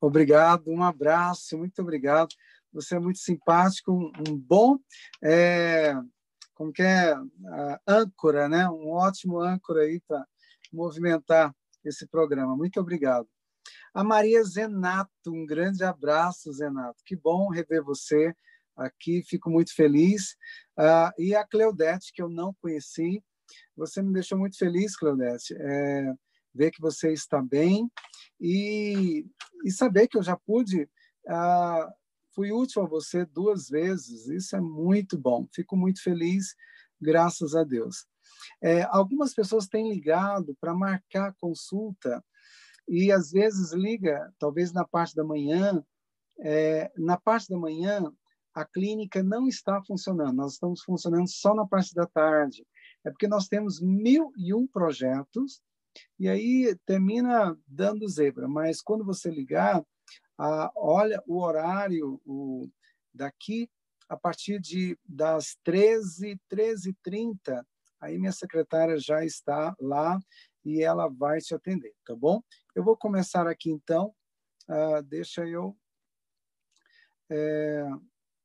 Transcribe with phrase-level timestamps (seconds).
[0.00, 2.34] Obrigado, um abraço, muito obrigado.
[2.72, 4.78] Você é muito simpático, um, bom,
[5.22, 5.94] é,
[6.54, 7.14] como que é,
[7.86, 8.68] âncora, né?
[8.68, 10.24] Um ótimo âncora aí para
[10.72, 12.56] movimentar esse programa.
[12.56, 13.28] Muito obrigado.
[13.92, 17.02] A Maria Zenato, um grande abraço, Zenato.
[17.04, 18.34] Que bom rever você
[18.76, 20.36] aqui, fico muito feliz.
[20.78, 23.22] Uh, e a Cleudete, que eu não conheci,
[23.76, 26.14] você me deixou muito feliz, Cleudete, é,
[26.54, 27.90] ver que você está bem
[28.40, 29.26] e,
[29.64, 30.82] e saber que eu já pude,
[31.26, 31.92] uh,
[32.34, 36.54] fui útil a você duas vezes, isso é muito bom, fico muito feliz,
[37.00, 38.06] graças a Deus.
[38.62, 42.24] É, algumas pessoas têm ligado para marcar consulta
[42.88, 45.84] e às vezes liga, talvez na parte da manhã,
[46.40, 48.12] é, na parte da manhã
[48.54, 52.66] a clínica não está funcionando, nós estamos funcionando só na parte da tarde.
[53.04, 55.62] É porque nós temos mil e um projetos
[56.18, 58.48] e aí termina dando zebra.
[58.48, 59.84] Mas quando você ligar,
[60.38, 62.68] ah, olha o horário o,
[63.12, 63.68] daqui
[64.08, 67.64] a partir de das 13, 13h30,
[68.00, 70.18] aí minha secretária já está lá
[70.64, 72.42] e ela vai te atender, tá bom?
[72.74, 74.14] Eu vou começar aqui então,
[74.68, 75.76] ah, deixa eu
[77.30, 77.86] é,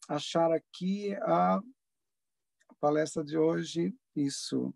[0.08, 1.62] achar aqui a
[2.80, 4.74] palestra de hoje, isso.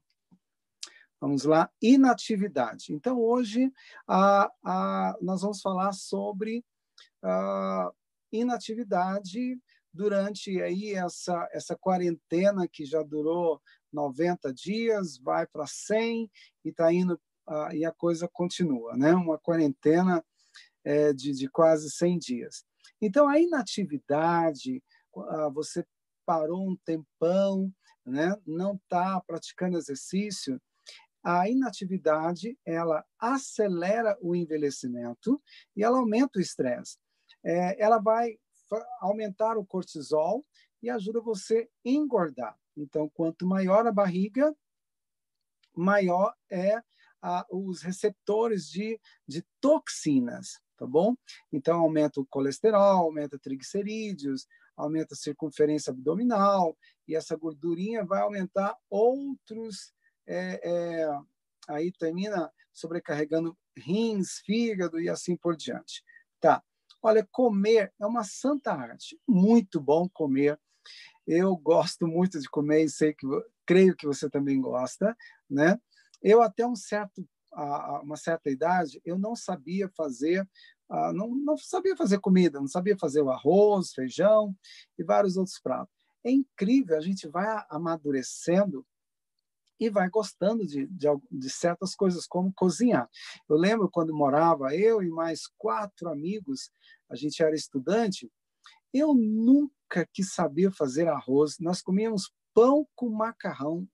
[1.21, 2.93] Vamos lá, inatividade.
[2.93, 3.71] Então, hoje
[4.07, 6.63] a, a, nós vamos falar sobre
[7.21, 7.91] a
[8.31, 9.59] inatividade
[9.93, 13.61] durante aí essa, essa quarentena que já durou
[13.91, 16.29] 90 dias, vai para 100
[16.63, 19.13] e está indo uh, e a coisa continua, né?
[19.13, 20.23] Uma quarentena
[20.85, 22.63] é, de, de quase 100 dias.
[23.01, 24.81] Então, a inatividade,
[25.53, 25.85] você
[26.25, 27.73] parou um tempão,
[28.05, 28.35] né?
[28.45, 30.61] não está praticando exercício,
[31.37, 35.41] a inatividade ela acelera o envelhecimento
[35.75, 36.97] e ela aumenta o estresse.
[37.43, 38.37] É, ela vai
[38.99, 40.43] aumentar o cortisol
[40.81, 42.57] e ajuda você a engordar.
[42.75, 44.55] Então, quanto maior a barriga,
[45.75, 46.81] maior é
[47.21, 51.15] a, os receptores de, de toxinas, tá bom?
[51.51, 56.75] Então, aumenta o colesterol, aumenta triglicerídeos, aumenta a circunferência abdominal,
[57.07, 59.93] e essa gordurinha vai aumentar outros.
[60.31, 61.19] É, é,
[61.67, 66.03] aí termina sobrecarregando rins, fígado e assim por diante.
[66.39, 66.63] Tá.
[67.01, 69.19] Olha, comer é uma santa arte.
[69.27, 70.59] Muito bom comer.
[71.25, 73.25] Eu gosto muito de comer e sei que
[73.65, 75.17] creio que você também gosta,
[75.49, 75.79] né?
[76.21, 77.27] Eu até um certo
[78.03, 80.47] uma certa idade eu não sabia fazer
[81.13, 84.55] não, não sabia fazer comida, não sabia fazer o arroz, feijão
[84.97, 85.93] e vários outros pratos.
[86.23, 88.85] É incrível, a gente vai amadurecendo
[89.79, 93.09] e vai gostando de, de, de, certas coisas, como cozinhar.
[93.47, 96.71] Eu lembro quando morava eu e mais quatro amigos,
[97.09, 98.29] a gente era estudante,
[98.93, 101.57] eu nunca quis saber fazer arroz.
[101.59, 103.87] Nós comíamos pão com macarrão,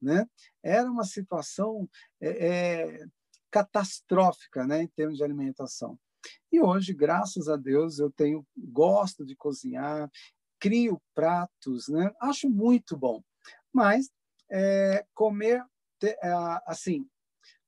[0.00, 0.26] né?
[0.62, 1.88] Era uma situação
[2.20, 3.06] é, é,
[3.50, 5.98] catastrófica, né, em termos de alimentação.
[6.50, 10.10] E hoje, graças a Deus, eu tenho gosto de cozinhar,
[10.58, 12.12] crio pratos, né?
[12.20, 13.22] Acho muito bom.
[13.72, 14.10] Mas
[14.50, 15.64] é, comer
[16.02, 16.16] é,
[16.66, 17.06] assim,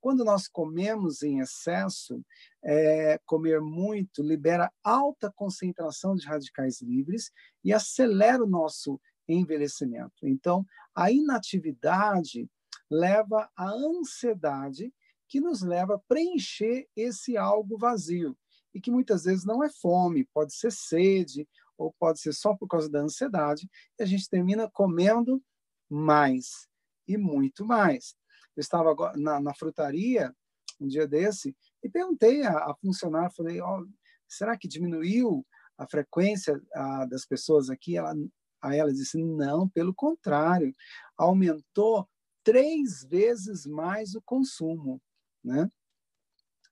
[0.00, 2.24] quando nós comemos em excesso,
[2.64, 7.30] é, comer muito libera alta concentração de radicais livres
[7.62, 10.26] e acelera o nosso envelhecimento.
[10.26, 10.64] Então,
[10.94, 12.48] a inatividade
[12.90, 14.92] leva à ansiedade,
[15.28, 18.36] que nos leva a preencher esse algo vazio
[18.74, 21.46] e que muitas vezes não é fome, pode ser sede,
[21.76, 25.42] ou pode ser só por causa da ansiedade, e a gente termina comendo
[25.88, 26.69] mais
[27.12, 28.14] e muito mais.
[28.56, 30.34] Eu estava na, na frutaria
[30.80, 33.86] um dia desse e perguntei a, a funcionária, falei, oh,
[34.28, 37.96] será que diminuiu a frequência a, das pessoas aqui?
[37.96, 38.14] Ela,
[38.62, 40.74] aí ela disse, não, pelo contrário,
[41.16, 42.08] aumentou
[42.42, 45.00] três vezes mais o consumo,
[45.44, 45.70] né?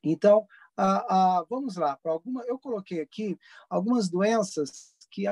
[0.02, 3.36] Então, ah, ah, vamos lá, para alguma, eu coloquei aqui
[3.68, 5.24] algumas doenças que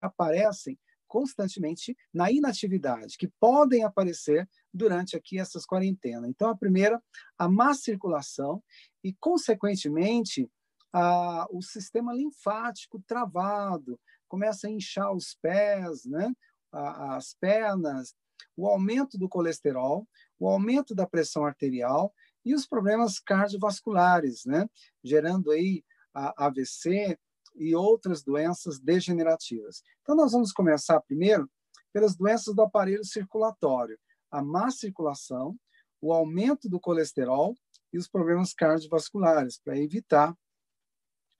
[0.00, 0.78] aparecem
[1.12, 6.30] constantemente na inatividade, que podem aparecer durante aqui essas quarentenas.
[6.30, 6.98] Então, a primeira,
[7.36, 8.64] a má circulação
[9.04, 10.50] e, consequentemente,
[10.90, 16.32] a, o sistema linfático travado, começa a inchar os pés, né?
[16.72, 18.14] A, as pernas,
[18.56, 20.08] o aumento do colesterol,
[20.38, 22.10] o aumento da pressão arterial
[22.42, 24.66] e os problemas cardiovasculares, né?
[25.04, 25.84] gerando aí
[26.14, 27.18] a AVC
[27.54, 29.82] e outras doenças degenerativas.
[30.02, 31.50] Então, nós vamos começar primeiro
[31.92, 33.98] pelas doenças do aparelho circulatório,
[34.30, 35.56] a má circulação,
[36.00, 37.54] o aumento do colesterol
[37.92, 40.34] e os problemas cardiovasculares, para evitar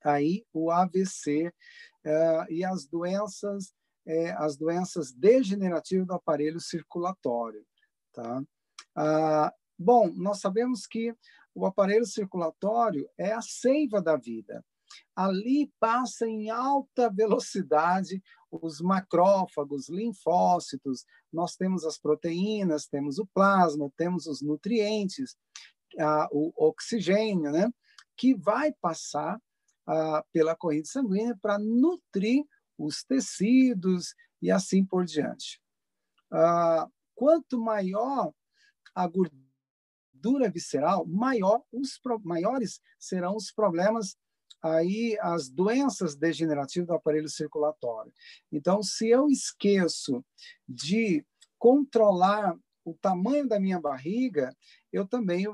[0.03, 3.73] aí o AVC uh, e as doenças
[4.05, 7.65] uh, as doenças degenerativas do aparelho circulatório,
[8.11, 8.41] tá?
[8.97, 11.15] Uh, bom, nós sabemos que
[11.55, 14.63] o aparelho circulatório é a seiva da vida.
[15.15, 23.91] Ali passa em alta velocidade os macrófagos, linfócitos, nós temos as proteínas, temos o plasma,
[23.97, 25.35] temos os nutrientes,
[26.31, 27.71] o oxigênio, né?
[28.15, 29.39] que vai passar
[30.31, 32.45] pela corrente sanguínea para nutrir
[32.77, 35.61] os tecidos e assim por diante.
[37.15, 38.33] quanto maior
[38.95, 44.15] a gordura visceral, maior os maiores serão os problemas
[44.63, 48.13] aí as doenças degenerativas do aparelho circulatório.
[48.51, 50.23] Então, se eu esqueço
[50.67, 51.25] de
[51.59, 52.55] controlar
[52.85, 54.55] o tamanho da minha barriga,
[54.91, 55.45] eu também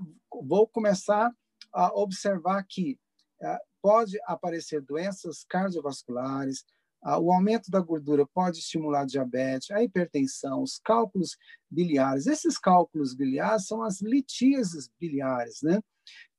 [0.44, 1.31] vou começar
[1.73, 3.00] a observar que
[3.41, 6.63] é, pode aparecer doenças cardiovasculares,
[7.01, 11.38] o aumento da gordura pode estimular a diabetes, a hipertensão, os cálculos
[11.71, 12.27] biliares.
[12.27, 15.81] Esses cálculos biliares são as litíases biliares, né?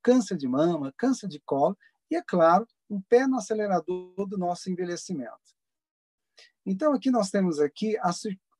[0.03, 1.75] Câncer de mama, câncer de colo
[2.11, 5.39] e, é claro, um pé no acelerador do nosso envelhecimento.
[6.65, 8.11] Então, aqui nós temos aqui a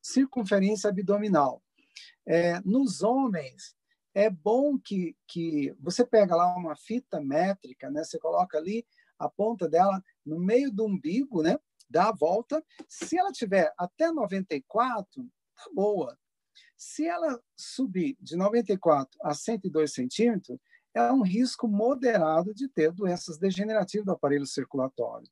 [0.01, 1.61] circunferência abdominal.
[2.25, 3.75] É, nos homens,
[4.13, 8.03] é bom que, que você pega lá uma fita métrica, né?
[8.03, 8.85] Você coloca ali
[9.19, 11.57] a ponta dela no meio do umbigo, né?
[11.89, 12.63] Dá a volta.
[12.87, 15.23] Se ela tiver até 94,
[15.55, 16.17] tá boa.
[16.77, 20.57] Se ela subir de 94 a 102 centímetros,
[20.93, 25.27] é um risco moderado de ter doenças degenerativas do aparelho circulatório.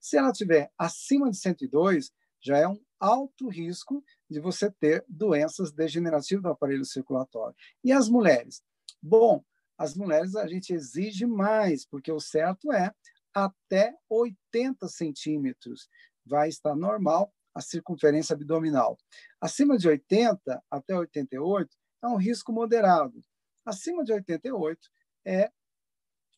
[0.00, 2.10] Se ela tiver acima de 102,
[2.40, 7.56] já é um alto risco de você ter doenças degenerativas do aparelho circulatório.
[7.84, 8.62] E as mulheres?
[9.00, 9.44] Bom,
[9.76, 12.92] as mulheres a gente exige mais, porque o certo é
[13.34, 15.88] até 80 centímetros
[16.24, 18.96] vai estar normal a circunferência abdominal.
[19.40, 23.22] Acima de 80 até 88 é um risco moderado.
[23.64, 24.90] Acima de 88
[25.24, 25.50] é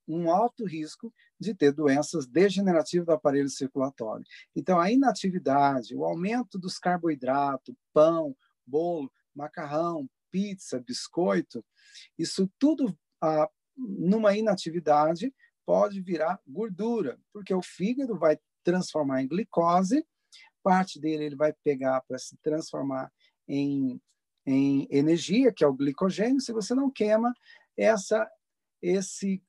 [0.07, 4.25] um alto risco de ter doenças degenerativas do aparelho circulatório.
[4.55, 8.37] Então, a inatividade, o aumento dos carboidratos, pão,
[8.67, 11.65] bolo, macarrão, pizza, biscoito,
[12.19, 15.33] isso tudo, ah, numa inatividade,
[15.65, 20.07] pode virar gordura, porque o fígado vai transformar em glicose,
[20.63, 23.13] parte dele ele vai pegar para se transformar
[23.47, 24.01] em,
[24.47, 26.41] em energia, que é o glicogênio.
[26.41, 27.33] Se você não queima,
[27.77, 28.29] essa
[28.85, 29.43] esse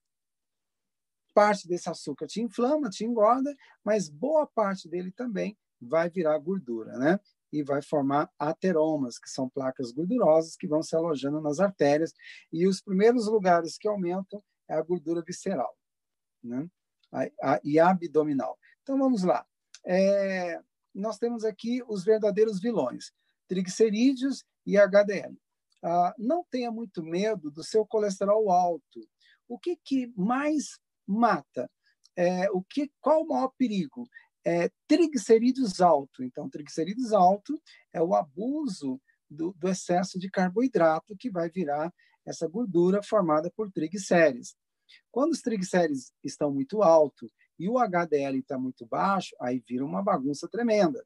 [1.34, 3.54] parte desse açúcar te inflama, te engorda,
[3.84, 7.20] mas boa parte dele também vai virar gordura, né?
[7.52, 12.14] E vai formar ateromas, que são placas gordurosas que vão se alojando nas artérias.
[12.52, 15.78] E os primeiros lugares que aumentam é a gordura visceral,
[16.42, 16.70] né?
[17.12, 18.58] A, a, e abdominal.
[18.82, 19.46] Então vamos lá.
[19.86, 20.60] É,
[20.94, 23.12] nós temos aqui os verdadeiros vilões:
[23.48, 25.38] triglicerídeos e HDL.
[25.84, 29.02] Ah, não tenha muito medo do seu colesterol alto
[29.48, 31.70] o que, que mais mata?
[32.16, 34.08] É, o que, qual o maior perigo?
[34.46, 36.24] É, triglicerídeos alto.
[36.24, 37.60] Então, triglicerídeos alto
[37.92, 41.94] é o abuso do, do, excesso de carboidrato que vai virar
[42.26, 44.56] essa gordura formada por triglicérides.
[45.12, 50.04] Quando os triglicérides estão muito altos e o HDL está muito baixo, aí vira uma
[50.04, 51.04] bagunça tremenda.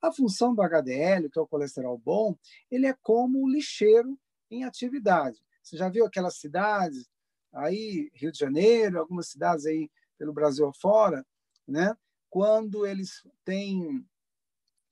[0.00, 2.36] A função do HDL, que é o colesterol bom,
[2.70, 4.18] ele é como o lixeiro
[4.50, 5.38] em atividade.
[5.62, 7.08] Você já viu aquelas cidades
[7.56, 11.24] aí Rio de Janeiro, algumas cidades aí pelo Brasil afora,
[11.66, 11.94] né?
[12.30, 13.98] Quando eles têm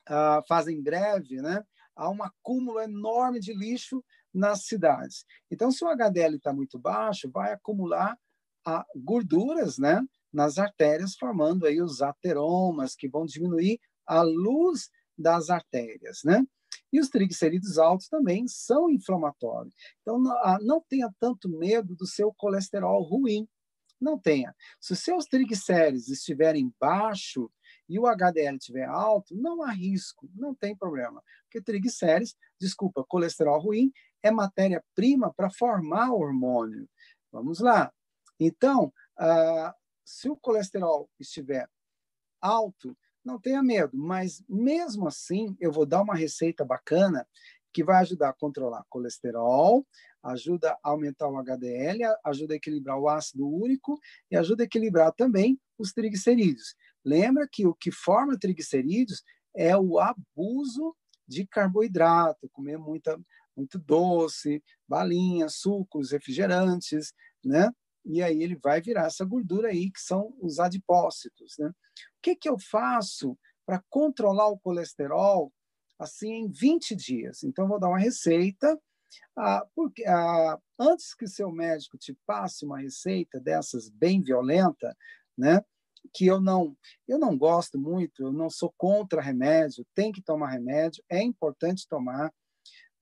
[0.09, 1.65] uh, fazem greve, né?
[1.95, 5.25] Há um acúmulo enorme de lixo nas cidades.
[5.51, 8.19] Então, se o HDL está muito baixo, vai acumular
[8.67, 10.03] uh, gorduras, né?
[10.33, 16.45] Nas artérias, formando aí os ateromas que vão diminuir a luz das artérias, né?
[16.95, 19.75] E os triglicerídeos altos também são inflamatórios.
[20.01, 23.49] Então, não, ah, não tenha tanto medo do seu colesterol ruim.
[24.01, 24.55] Não tenha.
[24.81, 27.51] Se os seus triglicéridos estiverem baixo
[27.89, 31.21] e o HDL estiver alto, não há risco, não tem problema.
[31.43, 33.91] Porque triglicéridos, desculpa, colesterol ruim
[34.23, 36.89] é matéria-prima para formar hormônio.
[37.33, 37.93] Vamos lá.
[38.39, 39.75] Então, uh,
[40.05, 41.69] se o colesterol estiver
[42.41, 47.27] alto, não tenha medo, mas mesmo assim eu vou dar uma receita bacana
[47.73, 49.85] que vai ajudar a controlar colesterol,
[50.23, 53.99] ajuda a aumentar o HDL, ajuda a equilibrar o ácido úrico
[54.31, 56.77] e ajuda a equilibrar também os triglicerídeos.
[57.05, 59.23] Lembra que o que forma triglicerídeos
[59.55, 60.95] é o abuso
[61.27, 63.19] de carboidrato, comer muita,
[63.57, 67.13] muito doce, balinhas, sucos, refrigerantes,
[67.45, 67.71] né?
[68.05, 71.57] e aí ele vai virar essa gordura aí, que são os adipócitos.
[71.59, 71.71] Né?
[72.25, 75.53] Que, que eu faço para controlar o colesterol
[75.99, 77.45] assim em 20 dias?
[77.45, 78.81] Então, vou dar uma receita.
[79.37, 84.97] Ah, porque ah, antes que seu médico te passe uma receita dessas bem violenta,
[85.37, 85.63] né?
[86.15, 86.75] Que eu não,
[87.07, 91.87] eu não gosto muito, eu não sou contra remédio, tem que tomar remédio, é importante
[91.87, 92.33] tomar,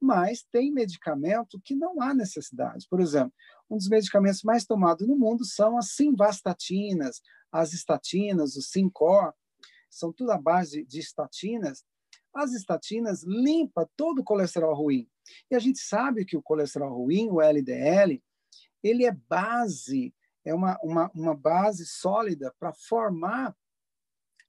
[0.01, 2.89] mas tem medicamento que não há necessidade.
[2.91, 3.33] Por exemplo,
[3.71, 9.35] um dos medicamentos mais tomados no mundo são as simvastatinas, as estatinas, o Sincor,
[9.91, 11.85] são tudo à base de estatinas.
[12.35, 15.07] As estatinas limpam todo o colesterol ruim.
[15.51, 18.23] E a gente sabe que o colesterol ruim, o LDL,
[18.83, 23.55] ele é base, é uma, uma, uma base sólida para formar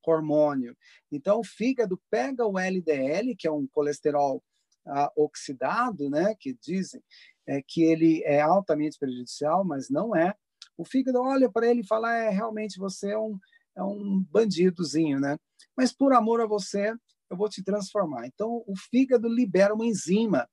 [0.06, 0.76] hormônio.
[1.12, 4.44] Então, o fígado pega o LDL, que é um colesterol
[4.86, 7.02] ah, oxidado, né, que dizem
[7.48, 10.34] é, que ele é altamente prejudicial, mas não é.
[10.78, 13.38] O fígado olha para ele e fala: é, realmente você é um,
[13.76, 15.38] é um bandidozinho, né?
[15.76, 16.94] Mas por amor a você,
[17.30, 18.28] eu vou te transformar.
[18.28, 20.48] Então, o fígado libera uma enzima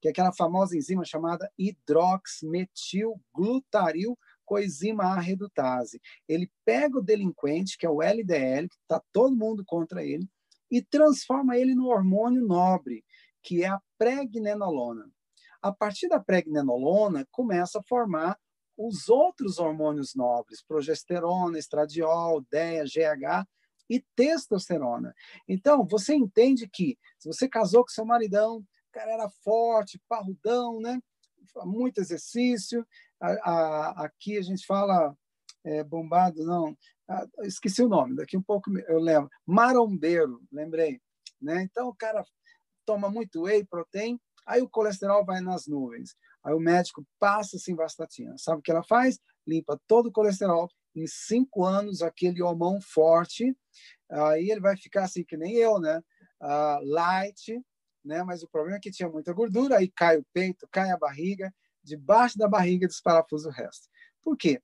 [0.00, 6.00] que é aquela famosa enzima chamada hidroximetilglutaril coenzima A redutase.
[6.28, 10.24] Ele pega o delinquente, que é o LDL, que está todo mundo contra ele,
[10.70, 13.04] e transforma ele no hormônio nobre,
[13.42, 15.10] que é a pregnenolona.
[15.60, 18.38] A partir da pregnenolona, começa a formar
[18.76, 23.46] os outros hormônios nobres, progesterona, estradiol, DEA, GH
[23.88, 25.14] e testosterona.
[25.48, 28.64] Então, você entende que se você casou com seu maridão,
[28.96, 30.98] cara era forte, parrudão, né?
[31.64, 32.86] Muito exercício.
[33.20, 35.14] A, a, aqui a gente fala
[35.64, 36.76] é, bombado, não.
[37.08, 39.30] Ah, esqueci o nome, daqui um pouco eu lembro.
[39.44, 41.00] Marombeiro, lembrei.
[41.40, 41.62] Né?
[41.62, 42.24] Então o cara
[42.86, 46.16] toma muito whey protein, aí o colesterol vai nas nuvens.
[46.42, 48.38] Aí o médico passa simvastatina.
[48.38, 49.18] Sabe o que ela faz?
[49.46, 50.68] Limpa todo o colesterol.
[50.94, 53.54] Em cinco anos, aquele homão forte,
[54.10, 56.00] aí ele vai ficar assim que nem eu, né?
[56.40, 57.60] Uh, light,
[58.04, 58.22] né?
[58.22, 61.52] Mas o problema é que tinha muita gordura, aí cai o peito, cai a barriga,
[61.82, 63.88] debaixo da barriga desparafusa o resto.
[64.22, 64.62] Por quê?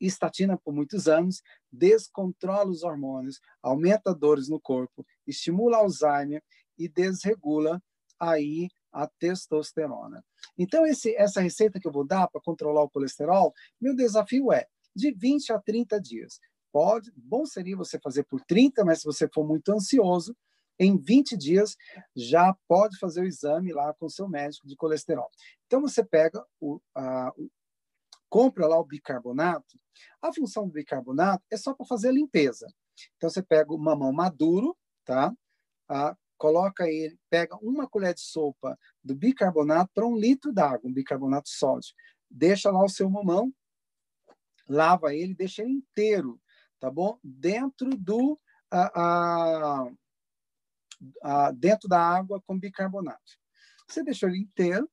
[0.00, 6.42] Estatina, por muitos anos, descontrola os hormônios, aumenta dores no corpo, estimula Alzheimer
[6.78, 7.82] e desregula
[8.20, 10.24] aí a testosterona.
[10.58, 14.66] Então, esse, essa receita que eu vou dar para controlar o colesterol, meu desafio é
[14.94, 16.38] de 20 a 30 dias.
[16.72, 20.36] Pode, bom seria você fazer por 30, mas se você for muito ansioso,
[20.78, 21.76] em 20 dias
[22.16, 25.28] já pode fazer o exame lá com seu médico de colesterol.
[25.66, 27.50] Então você pega o, a, o
[28.30, 29.76] compra lá o bicarbonato.
[30.22, 32.66] A função do bicarbonato é só para fazer a limpeza.
[33.16, 35.34] Então você pega o mamão maduro, tá?
[36.40, 41.50] Coloca ele, pega uma colher de sopa do bicarbonato para um litro d'água, um bicarbonato
[41.50, 41.94] sódio.
[42.30, 43.52] Deixa lá o seu mamão,
[44.66, 46.40] lava ele, deixa ele inteiro,
[46.80, 47.18] tá bom?
[47.22, 49.86] Dentro do a,
[51.22, 53.38] a dentro da água com bicarbonato.
[53.86, 54.88] Você deixou ele inteiro,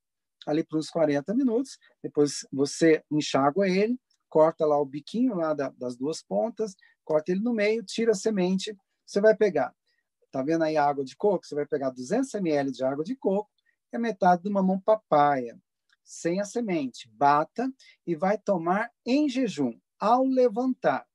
[0.45, 5.69] ali por uns 40 minutos, depois você enxágua ele, corta lá o biquinho lá da,
[5.69, 6.75] das duas pontas,
[7.05, 8.75] corta ele no meio, tira a semente,
[9.05, 9.73] você vai pegar,
[10.31, 11.45] tá vendo aí a água de coco?
[11.45, 13.49] Você vai pegar 200 ml de água de coco
[13.93, 15.59] a metade de uma mão papaya,
[16.03, 17.69] sem a semente, bata
[18.05, 21.05] e vai tomar em jejum, ao levantar,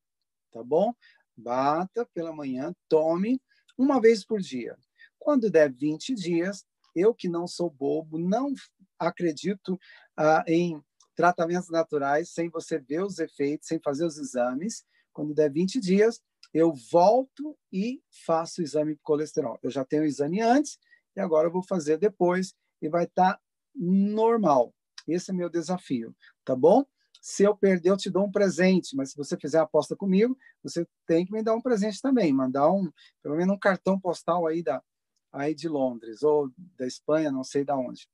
[0.51, 0.93] tá bom?
[1.37, 3.41] Bata pela manhã, tome
[3.79, 4.77] uma vez por dia.
[5.19, 8.53] Quando der 20 dias, eu que não sou bobo, não
[8.99, 9.81] acredito
[10.17, 10.83] ah, em
[11.15, 14.85] tratamentos naturais sem você ver os efeitos, sem fazer os exames.
[15.13, 16.21] Quando der 20 dias,
[16.53, 19.59] eu volto e faço o exame de colesterol.
[19.63, 20.79] Eu já tenho o exame antes
[21.17, 23.41] e agora eu vou fazer depois e vai estar tá
[23.75, 24.75] normal.
[25.07, 26.85] Esse é meu desafio, tá bom?
[27.21, 30.37] Se eu perder, eu te dou um presente, mas se você fizer a aposta comigo,
[30.63, 32.91] você tem que me dar um presente também, mandar um,
[33.23, 34.83] pelo menos um cartão postal aí da
[35.33, 38.07] aí de Londres ou da Espanha, não sei da onde,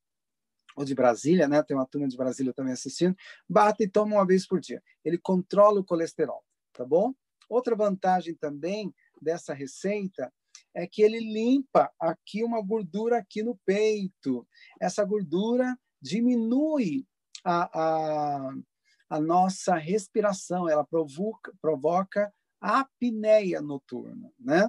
[0.76, 1.62] ou de Brasília, né?
[1.64, 3.16] Tem uma turma de Brasília também assistindo.
[3.48, 4.80] Bata e toma uma vez por dia.
[5.04, 7.12] Ele controla o colesterol, tá bom?
[7.48, 10.32] Outra vantagem também dessa receita
[10.74, 14.46] é que ele limpa aqui uma gordura aqui no peito.
[14.80, 17.06] Essa gordura diminui
[17.44, 18.54] a, a,
[19.10, 24.68] a nossa respiração, ela provoca, provoca apneia noturna, né?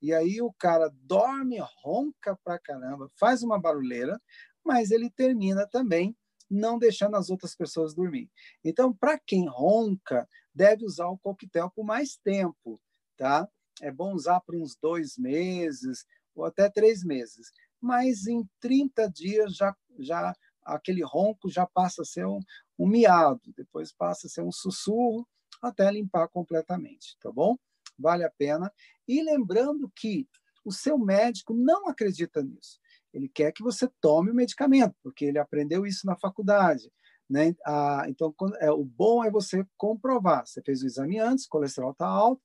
[0.00, 4.20] E aí o cara dorme, ronca pra caramba, faz uma barulheira,
[4.64, 6.16] mas ele termina também
[6.50, 8.30] não deixando as outras pessoas dormir.
[8.62, 12.80] Então, para quem ronca, deve usar o coquetel por mais tempo,
[13.16, 13.48] tá?
[13.80, 17.52] É bom usar por uns dois meses ou até três meses.
[17.80, 20.34] Mas em 30 dias já, já
[20.64, 22.40] aquele ronco já passa a ser um,
[22.78, 25.26] um miado, depois passa a ser um sussurro,
[25.62, 27.56] até limpar completamente, tá bom?
[27.98, 28.72] Vale a pena.
[29.06, 30.28] E lembrando que
[30.64, 32.80] o seu médico não acredita nisso.
[33.12, 36.90] Ele quer que você tome o medicamento, porque ele aprendeu isso na faculdade.
[37.28, 37.54] Né?
[37.66, 40.46] Ah, então, é, o bom é você comprovar.
[40.46, 42.42] Você fez o exame antes, colesterol está alto,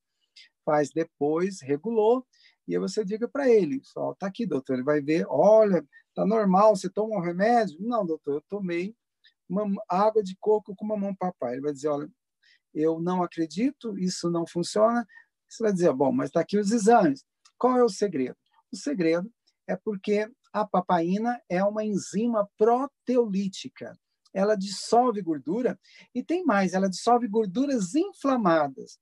[0.66, 2.26] faz depois, regulou,
[2.68, 5.84] e aí você diga para ele, só tá aqui, doutor, ele vai ver, olha,
[6.14, 7.78] tá normal, você toma um remédio?
[7.82, 8.96] Não, doutor, eu tomei
[9.50, 11.54] uma água de coco com mamão papai.
[11.54, 12.08] Ele vai dizer, olha,
[12.72, 15.04] eu não acredito, isso não funciona.
[15.48, 17.26] Você vai dizer, bom, mas está aqui os exames.
[17.58, 18.38] Qual é o segredo?
[18.72, 19.32] O segredo
[19.68, 23.98] é porque a papaina é uma enzima proteolítica.
[24.34, 25.80] Ela dissolve gordura
[26.14, 29.00] e tem mais, ela dissolve gorduras inflamadas.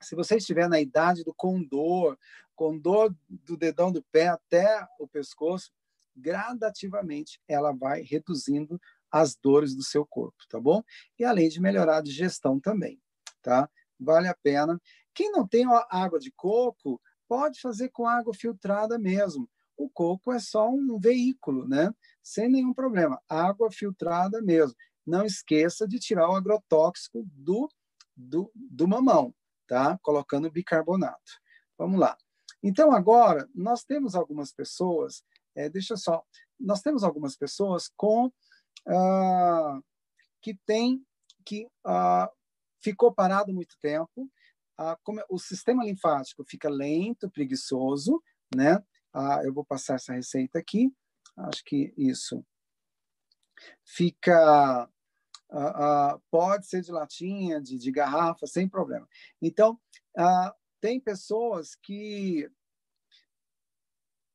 [0.00, 2.18] Se você estiver na idade do condor,
[2.54, 5.70] condor do dedão do pé até o pescoço,
[6.16, 8.80] gradativamente ela vai reduzindo
[9.10, 10.82] as dores do seu corpo, tá bom?
[11.18, 13.00] E além de melhorar a digestão também,
[13.42, 13.68] tá?
[13.98, 14.80] Vale a pena.
[15.12, 19.48] Quem não tem água de coco, pode fazer com água filtrada mesmo.
[19.80, 21.90] O coco é só um veículo, né?
[22.22, 23.18] Sem nenhum problema.
[23.26, 24.76] Água filtrada mesmo.
[25.06, 27.66] Não esqueça de tirar o agrotóxico do,
[28.14, 29.34] do, do mamão,
[29.66, 29.98] tá?
[30.02, 31.32] Colocando bicarbonato.
[31.78, 32.14] Vamos lá.
[32.62, 36.22] Então, agora, nós temos algumas pessoas, é, deixa só,
[36.58, 38.30] nós temos algumas pessoas com
[38.86, 39.80] ah,
[40.42, 41.02] que tem
[41.42, 42.30] que ah,
[42.82, 44.30] ficou parado muito tempo,
[44.76, 48.22] ah, como, o sistema linfático fica lento, preguiçoso,
[48.54, 48.78] né?
[49.12, 50.92] Ah, eu vou passar essa receita aqui.
[51.36, 52.44] Acho que isso
[53.84, 54.88] fica
[55.50, 59.08] ah, ah, pode ser de latinha, de, de, garrafa, sem problema.
[59.42, 59.78] Então,
[60.80, 62.48] tem pessoas que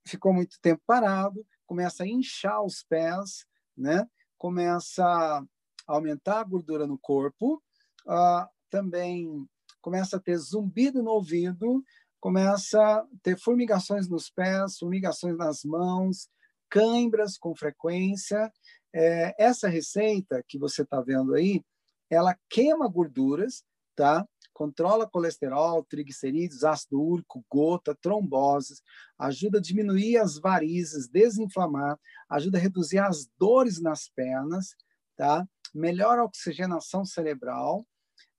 [0.08, 4.08] ficou muito tempo parado, começa a inchar os pés, né?
[4.38, 5.44] começa a
[5.88, 7.62] aumentar a gordura no corpo,
[8.06, 9.48] uh, também
[9.82, 11.84] começa a ter zumbido no ouvido,
[12.26, 16.28] começa a ter formigações nos pés, formigações nas mãos,
[16.68, 18.52] cãibras com frequência.
[18.92, 21.64] É, essa receita que você está vendo aí,
[22.10, 23.64] ela queima gorduras,
[23.96, 24.28] tá?
[24.56, 28.82] controla colesterol, triglicerídeos, ácido úrico, gota, tromboses,
[29.20, 31.96] ajuda a diminuir as varizes, desinflamar,
[32.28, 34.76] ajuda a reduzir as dores nas pernas,
[35.16, 35.48] tá?
[35.76, 37.86] melhora a oxigenação cerebral,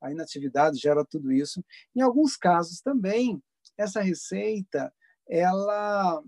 [0.00, 1.64] a inatividade gera tudo isso.
[1.94, 3.40] Em alguns casos também,
[3.76, 4.92] essa receita,
[5.28, 6.22] ela,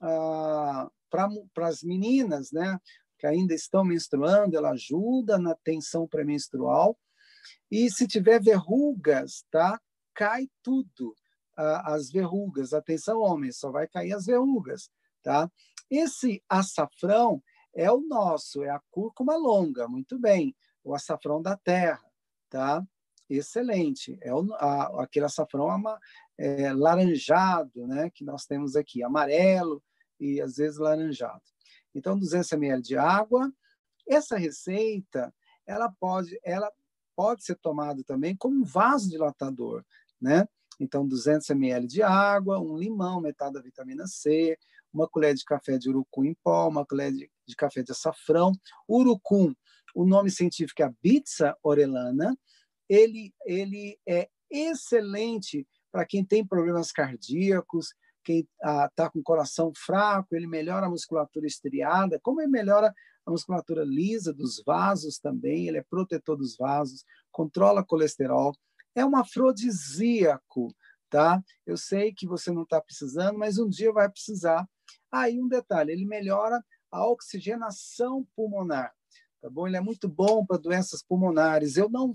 [0.00, 2.78] ah, para as meninas, né,
[3.18, 6.96] que ainda estão menstruando, ela ajuda na tensão pré-menstrual,
[7.70, 9.80] e se tiver verrugas, tá?
[10.14, 11.14] Cai tudo.
[11.56, 12.72] as verrugas.
[12.72, 14.90] Atenção, homens, só vai cair as verrugas,
[15.22, 15.50] tá?
[15.90, 17.42] Esse açafrão
[17.74, 20.56] é o nosso, é a cúrcuma longa, muito bem.
[20.82, 22.02] O açafrão da terra,
[22.48, 22.82] tá?
[23.28, 24.18] Excelente.
[24.22, 25.70] É o, a, aquele açafrão
[26.40, 28.08] é, laranjado, né?
[28.08, 29.82] Que nós temos aqui, amarelo
[30.18, 31.42] e às vezes laranjado.
[31.94, 33.52] Então, 200 ml de água.
[34.08, 35.32] Essa receita,
[35.66, 36.72] ela pode, ela
[37.14, 39.84] pode ser tomado também como um vasodilatador,
[40.20, 40.48] né?
[40.80, 44.58] Então, 200 ml de água, um limão, metade da vitamina C,
[44.90, 48.52] uma colher de café de urucum em pó, uma colher de, de café de açafrão.
[48.88, 49.54] Urucum,
[49.94, 52.34] o nome científico é Bitsa orelana.
[52.88, 59.72] Ele, ele é excelente para quem tem problemas cardíacos, quem está ah, com o coração
[59.74, 62.94] fraco, ele melhora a musculatura estriada, como ele melhora
[63.26, 68.54] a musculatura lisa dos vasos também, ele é protetor dos vasos, controla colesterol,
[68.94, 70.74] é um afrodisíaco,
[71.08, 71.42] tá?
[71.66, 74.68] Eu sei que você não está precisando, mas um dia vai precisar.
[75.12, 78.92] Aí ah, um detalhe, ele melhora a oxigenação pulmonar,
[79.40, 79.66] tá bom?
[79.66, 81.76] Ele é muito bom para doenças pulmonares.
[81.76, 82.12] Eu não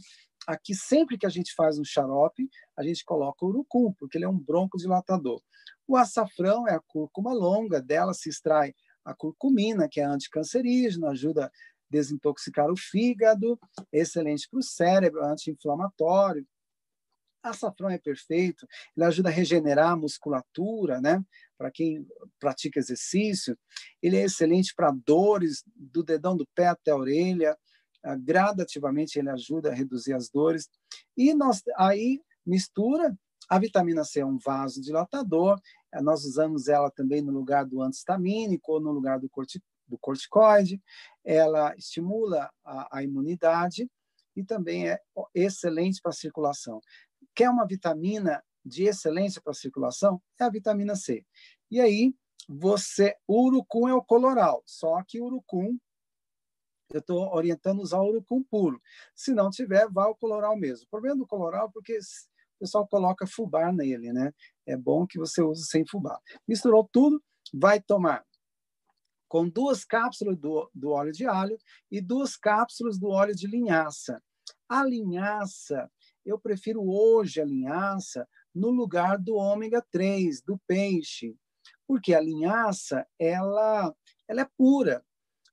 [0.47, 4.25] aqui sempre que a gente faz um xarope, a gente coloca o urucum, porque ele
[4.25, 5.41] é um broncodilatador.
[5.87, 11.45] O açafrão é a cúrcuma longa, dela se extrai a curcumina, que é anticancerígena, ajuda
[11.45, 11.51] a
[11.89, 13.59] desintoxicar o fígado,
[13.91, 16.45] excelente para o cérebro, anti-inflamatório.
[17.43, 21.23] Açafrão é perfeito, ele ajuda a regenerar a musculatura, né?
[21.55, 22.05] Para quem
[22.39, 23.55] pratica exercício,
[24.01, 27.55] ele é excelente para dores do dedão do pé até a orelha,
[28.13, 30.69] gradativamente ele ajuda a reduzir as dores.
[31.17, 33.17] E nós aí mistura
[33.49, 35.59] a vitamina C é um vasodilatador,
[35.93, 39.97] eh, nós usamos ela também no lugar do antistamínico ou no lugar do, corti do
[39.99, 40.81] corticoide,
[41.23, 43.89] ela estimula a, a imunidade
[44.35, 44.99] e também é
[45.33, 46.81] excelente para a circulação.
[47.35, 50.21] Quer uma vitamina de excelência para a circulação?
[50.39, 51.23] É a vitamina C.
[51.69, 52.15] E aí,
[52.49, 55.77] você, o urucum é o coloral, só que o urucum
[56.93, 58.81] eu estou orientando usar urucum puro.
[59.15, 60.85] Se não tiver, vá ao coloral mesmo.
[60.85, 64.31] O problema do coloral é porque o pessoal coloca fubá nele, né?
[64.65, 66.19] É bom que você use sem fubá.
[66.47, 67.21] Misturou tudo,
[67.53, 68.23] vai tomar
[69.27, 71.57] com duas cápsulas do, do óleo de alho
[71.91, 74.21] e duas cápsulas do óleo de linhaça.
[74.69, 75.91] A linhaça,
[76.25, 81.35] eu prefiro hoje a linhaça no lugar do ômega 3, do peixe,
[81.87, 83.93] porque a linhaça, ela,
[84.27, 85.03] ela é pura,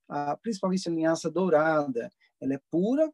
[0.09, 2.11] ah, principalmente a linhaça dourada,
[2.41, 3.11] ela é pura,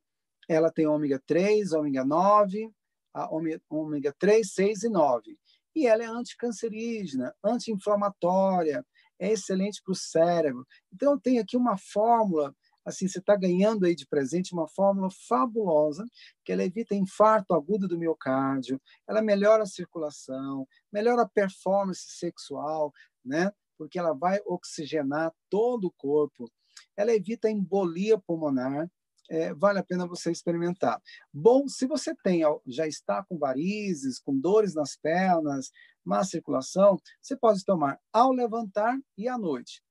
[0.49, 2.73] ela tem ômega 3, ômega 9,
[3.15, 3.29] a
[3.71, 5.39] ômega 3, 6 e 9.
[5.77, 8.85] E ela é anticancerígena, anti-inflamatória,
[9.19, 10.67] é excelente para o cérebro.
[10.93, 16.07] Então, tenho aqui uma fórmula, assim, você está ganhando aí de presente uma fórmula fabulosa,
[16.45, 22.93] que ela evita infarto agudo do miocárdio, ela melhora a circulação, melhora a performance sexual,
[23.25, 23.53] né?
[23.77, 26.51] Porque ela vai oxigenar todo o corpo.
[26.97, 28.91] Ela evita embolia pulmonar,
[29.29, 31.01] é, vale a pena você experimentar.
[31.33, 35.71] Bom, se você tem, já está com varizes, com dores nas pernas,
[36.05, 39.83] má circulação, você pode tomar ao levantar e à noite.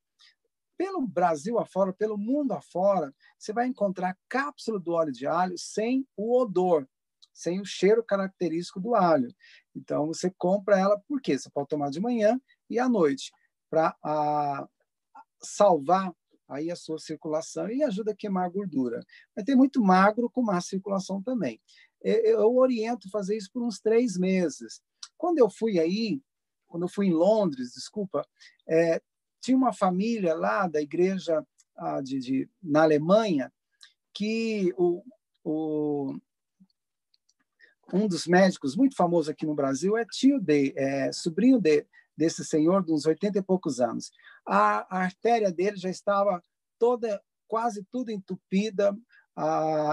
[0.76, 6.08] Pelo Brasil afora, pelo mundo afora, você vai encontrar cápsula do óleo de alho sem
[6.16, 6.88] o odor,
[7.34, 9.34] sem o cheiro característico do alho.
[9.76, 11.38] Então, você compra ela, por quê?
[11.38, 13.32] Você pode tomar de manhã e à noite,
[13.70, 14.68] para
[15.40, 16.12] salvar
[16.48, 19.00] aí a sua circulação e ajuda a queimar a gordura.
[19.36, 21.60] Mas tem muito magro com má circulação também.
[22.02, 24.82] Eu oriento fazer isso por uns três meses.
[25.18, 26.22] Quando eu fui aí,
[26.68, 28.26] quando eu fui em Londres, desculpa,
[28.68, 29.02] é,
[29.42, 33.52] tinha uma família lá da igreja ah, de, de, na Alemanha
[34.14, 35.04] que o,
[35.44, 36.16] o,
[37.94, 42.44] um dos médicos muito famoso aqui no Brasil é tio de, é, sobrinho de, desse
[42.44, 44.12] senhor de uns 80 e poucos anos.
[44.48, 46.42] A, a artéria dele já estava
[46.80, 48.98] toda, quase tudo entupida,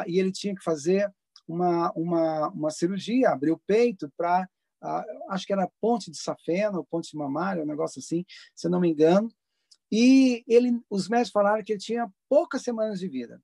[0.07, 1.13] e ele tinha que fazer
[1.47, 4.49] uma, uma, uma cirurgia, abrir o peito para,
[5.29, 8.81] acho que era ponte de safena, ou ponte de mamária, um negócio assim, se não
[8.81, 9.29] me engano.
[9.93, 13.41] E ele, os médicos falaram que ele tinha poucas semanas de vida.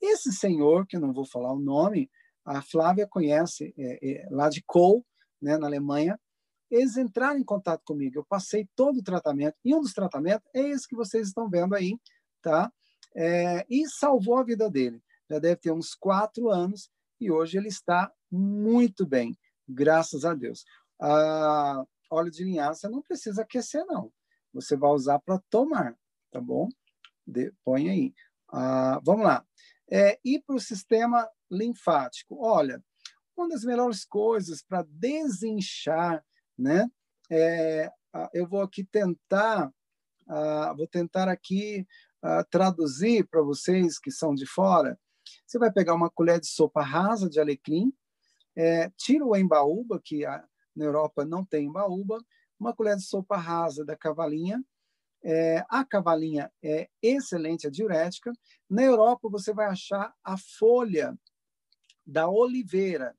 [0.00, 2.10] Esse senhor, que eu não vou falar o nome,
[2.44, 5.04] a Flávia conhece, é, é, lá de Kohl,
[5.40, 6.18] né, na Alemanha,
[6.70, 8.18] eles entraram em contato comigo.
[8.18, 11.74] Eu passei todo o tratamento, e um dos tratamentos é esse que vocês estão vendo
[11.74, 11.98] aí,
[12.42, 12.72] tá?
[13.14, 15.02] É, e salvou a vida dele.
[15.30, 19.36] Já deve ter uns quatro anos, e hoje ele está muito bem,
[19.68, 20.64] graças a Deus.
[21.00, 24.12] Ah, óleo de linhaça não precisa aquecer, não.
[24.52, 25.96] Você vai usar para tomar,
[26.30, 26.68] tá bom?
[27.26, 28.14] De, põe aí.
[28.50, 29.44] Ah, vamos lá.
[29.90, 32.38] É, e para o sistema linfático?
[32.40, 32.82] Olha,
[33.36, 36.24] uma das melhores coisas para desinchar
[36.58, 36.90] né?
[37.30, 37.90] É,
[38.32, 39.68] eu vou aqui tentar,
[40.28, 41.86] uh, vou tentar aqui
[42.24, 44.98] uh, traduzir para vocês que são de fora.
[45.46, 47.92] Você vai pegar uma colher de sopa rasa de alecrim,
[48.56, 50.42] é, tira o embaúba, que a,
[50.74, 52.18] na Europa não tem embaúba,
[52.58, 54.64] uma colher de sopa rasa da cavalinha.
[55.22, 58.32] É, a cavalinha é excelente, é diurética.
[58.70, 61.18] Na Europa, você vai achar a folha
[62.06, 63.14] da oliveira.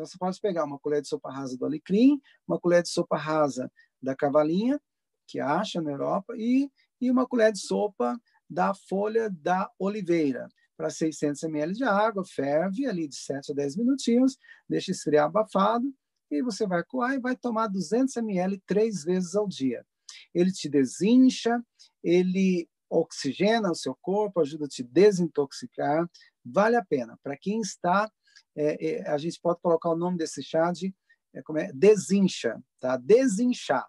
[0.00, 3.18] Então, você pode pegar uma colher de sopa rasa do alecrim, uma colher de sopa
[3.18, 3.70] rasa
[4.02, 4.80] da cavalinha,
[5.26, 10.48] que acha na Europa, e, e uma colher de sopa da folha da oliveira.
[10.74, 15.94] Para 600 ml de água, ferve ali de 7 a 10 minutinhos, deixa esfriar abafado,
[16.30, 19.84] e você vai coar e vai tomar 200 ml três vezes ao dia.
[20.32, 21.62] Ele te desincha,
[22.02, 26.08] ele oxigena o seu corpo, ajuda a te desintoxicar,
[26.42, 27.18] vale a pena.
[27.22, 28.10] Para quem está
[28.56, 30.94] é, é, a gente pode colocar o nome desse chá de
[31.32, 31.72] é, como é?
[31.72, 32.96] desincha, tá?
[32.96, 33.86] Desinchar,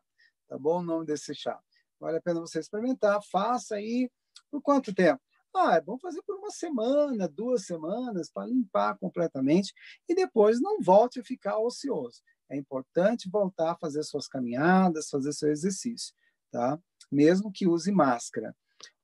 [0.47, 0.79] tá bom?
[0.79, 1.59] O nome desse chá.
[1.99, 4.09] Vale a pena você experimentar, faça aí.
[4.49, 5.21] Por quanto tempo?
[5.53, 9.73] Ah, é bom fazer por uma semana, duas semanas, para limpar completamente
[10.07, 12.21] e depois não volte a ficar ocioso.
[12.49, 16.13] É importante voltar a fazer suas caminhadas, fazer seu exercício,
[16.51, 16.79] tá?
[17.11, 18.55] Mesmo que use máscara.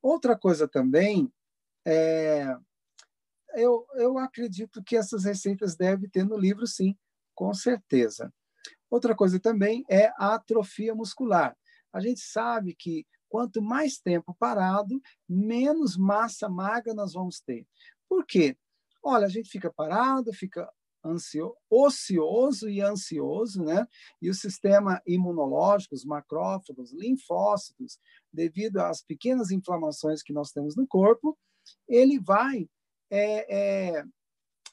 [0.01, 1.31] Outra coisa também
[1.86, 2.57] é
[3.58, 6.96] eu, eu acredito que essas receitas devem ter no livro, sim,
[7.36, 8.34] com certeza.
[8.89, 11.56] Outra coisa também é a atrofia muscular.
[11.91, 17.67] A gente sabe que quanto mais tempo parado, menos massa magra nós vamos ter.
[18.08, 18.58] Por quê?
[19.04, 20.70] Olha, a gente fica parado, fica
[21.04, 23.88] ansio, ocioso e ansioso, né?
[24.22, 28.00] E o sistema imunológico, os macrófagos, linfócitos,
[28.32, 31.38] devido às pequenas inflamações que nós temos no corpo,
[31.88, 32.67] ele vai
[33.10, 34.04] é, é,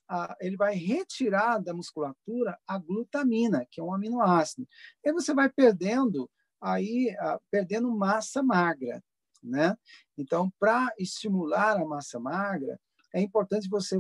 [0.09, 4.67] a, ele vai retirar da musculatura a glutamina, que é um aminoácido.
[5.03, 9.03] E você vai perdendo aí a, perdendo massa magra,
[9.43, 9.77] né?
[10.17, 12.79] Então, para estimular a massa magra,
[13.13, 13.97] é importante você,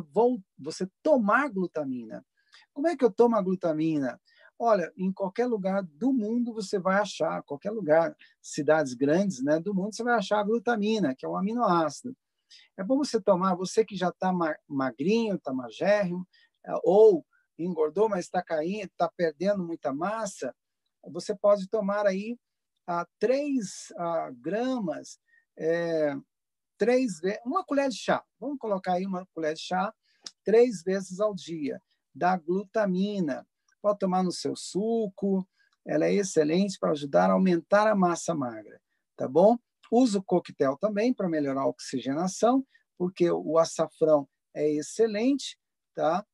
[0.58, 2.24] você tomar glutamina.
[2.72, 4.20] Como é que eu tomo a glutamina?
[4.58, 9.74] Olha, em qualquer lugar do mundo você vai achar, qualquer lugar, cidades grandes né, do
[9.74, 12.16] mundo, você vai achar a glutamina, que é um aminoácido.
[12.76, 14.32] É bom você tomar, você que já está
[14.68, 16.26] magrinho, está magérrimo,
[16.64, 17.24] é, ou
[17.58, 20.54] engordou, mas está caindo, está perdendo muita massa,
[21.10, 22.38] você pode tomar aí
[22.86, 25.18] a 3 a, gramas,
[25.56, 26.16] é,
[26.76, 29.92] três uma colher de chá, vamos colocar aí uma colher de chá,
[30.44, 31.80] três vezes ao dia,
[32.14, 33.46] da glutamina.
[33.80, 35.46] Pode tomar no seu suco,
[35.86, 38.80] ela é excelente para ajudar a aumentar a massa magra,
[39.16, 39.58] tá bom?
[39.90, 42.66] Uso coquetel também para melhorar a oxigenação,
[42.96, 45.58] porque o açafrão é excelente,
[45.94, 46.24] tá?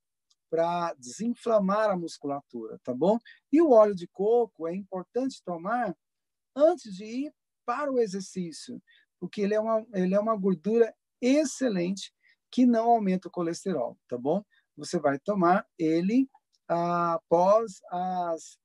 [0.51, 3.19] Para desinflamar a musculatura, tá bom?
[3.53, 5.97] E o óleo de coco é importante tomar
[6.55, 7.35] antes de ir
[7.65, 8.83] para o exercício,
[9.19, 12.13] porque ele é uma, ele é uma gordura excelente
[12.51, 14.45] que não aumenta o colesterol, tá bom?
[14.77, 16.29] Você vai tomar ele
[16.67, 18.59] após as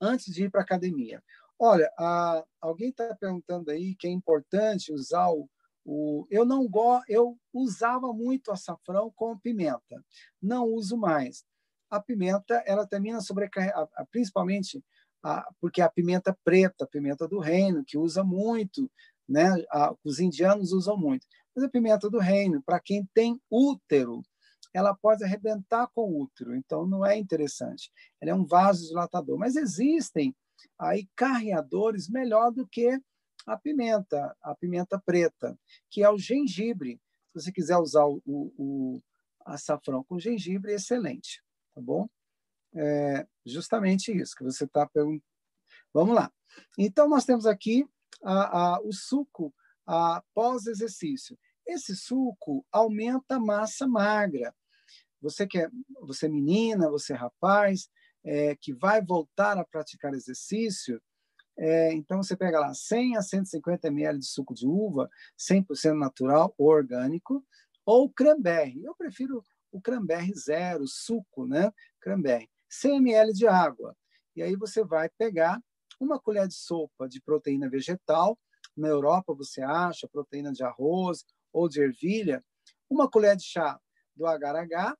[0.00, 1.22] antes de ir para a academia.
[1.58, 5.48] Olha, a, alguém está perguntando aí que é importante usar o,
[5.84, 10.04] o eu não gosto, eu usava muito açafrão com pimenta,
[10.40, 11.44] não uso mais.
[11.90, 14.82] A pimenta ela termina sobrecarregada, principalmente
[15.22, 18.88] a, porque a pimenta preta, a pimenta do reino, que usa muito,
[19.28, 19.48] né?
[19.72, 21.26] A, os indianos usam muito.
[21.54, 24.22] Mas a pimenta do reino, para quem tem útero,
[24.72, 27.90] ela pode arrebentar com o útero, então não é interessante.
[28.20, 29.38] Ela é um vasodilatador.
[29.38, 30.36] Mas existem
[30.78, 33.00] aí carreadores melhor do que
[33.46, 35.58] a pimenta, a pimenta preta,
[35.90, 37.00] que é o gengibre.
[37.28, 39.02] Se você quiser usar o, o, o
[39.44, 41.42] açafrão com gengibre, é excelente,
[41.74, 42.08] tá bom?
[42.74, 45.22] É justamente isso que você está perguntando.
[45.92, 46.30] Vamos lá.
[46.76, 47.86] Então, nós temos aqui
[48.22, 49.54] a, a, o suco
[50.34, 51.38] pós-exercício.
[51.66, 54.54] Esse suco aumenta a massa magra.
[55.20, 55.68] Você que é,
[56.00, 57.90] você é menina, você é rapaz,
[58.24, 61.00] é, que vai voltar a praticar exercício,
[61.58, 66.54] é, então você pega lá 100 a 150 ml de suco de uva, 100% natural,
[66.56, 67.44] orgânico,
[67.84, 68.84] ou cranberry.
[68.84, 71.72] Eu prefiro o cranberry zero, suco, né?
[72.00, 72.48] Cranberry.
[72.68, 73.96] 100 ml de água.
[74.36, 75.60] E aí você vai pegar
[75.98, 78.38] uma colher de sopa de proteína vegetal.
[78.76, 82.44] Na Europa você acha proteína de arroz ou de ervilha.
[82.88, 83.80] Uma colher de chá
[84.14, 84.96] do agar-agar,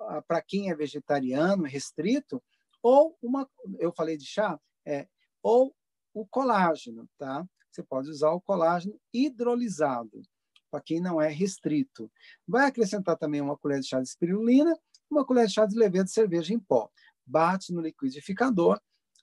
[0.00, 2.42] ah, para quem é vegetariano, restrito,
[2.82, 5.06] ou uma, eu falei de chá, é,
[5.42, 5.74] ou
[6.12, 7.46] o colágeno, tá?
[7.70, 10.22] Você pode usar o colágeno hidrolisado,
[10.70, 12.10] para quem não é restrito.
[12.46, 14.76] Vai acrescentar também uma colher de chá de espirulina,
[15.10, 16.90] uma colher de chá de levedura de cerveja em pó.
[17.24, 18.80] Bate no liquidificador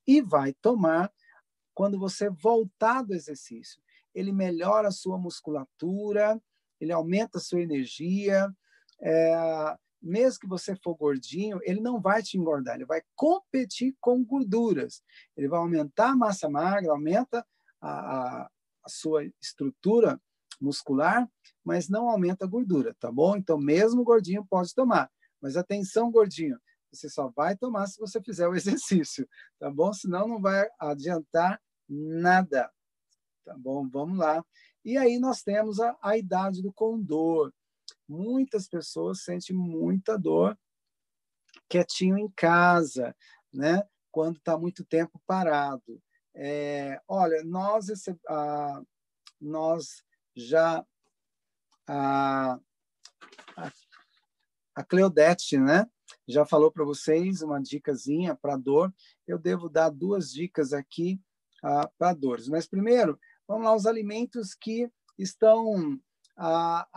[0.08, 1.12] e vai tomar
[1.74, 3.82] quando você voltar do exercício.
[4.14, 6.42] Ele melhora a sua musculatura,
[6.80, 8.52] ele aumenta a sua energia,
[9.02, 14.24] é, mesmo que você for gordinho, ele não vai te engordar, ele vai competir com
[14.24, 15.04] gorduras.
[15.36, 17.46] Ele vai aumentar a massa magra, aumenta
[17.82, 18.50] a, a,
[18.86, 20.20] a sua estrutura
[20.60, 21.30] muscular,
[21.64, 23.36] mas não aumenta a gordura, tá bom?
[23.36, 25.10] Então, mesmo gordinho pode tomar.
[25.42, 26.58] Mas atenção, gordinho,
[26.92, 29.28] você só vai tomar se você fizer o exercício,
[29.60, 29.94] tá bom?
[29.94, 32.72] Senão não vai adiantar nada,
[33.46, 33.88] tá bom?
[33.88, 34.44] Vamos lá.
[34.84, 37.54] E aí nós temos a, a idade do condor
[38.10, 40.58] muitas pessoas sentem muita dor
[41.70, 43.16] quietinho em casa,
[43.54, 43.84] né?
[44.12, 46.02] Quando está muito tempo parado.
[46.34, 47.88] É, olha, nós,
[48.28, 48.82] ah,
[49.40, 50.04] nós
[50.36, 50.84] já
[51.88, 52.60] a,
[53.56, 53.72] a,
[54.76, 55.86] a Cleodete, né?
[56.28, 58.94] Já falou para vocês uma dicasinha para dor.
[59.28, 61.22] Eu devo dar duas dicas aqui
[61.64, 62.48] ah, para dores.
[62.48, 66.00] Mas primeiro, vamos lá os alimentos que estão
[66.38, 66.88] ah,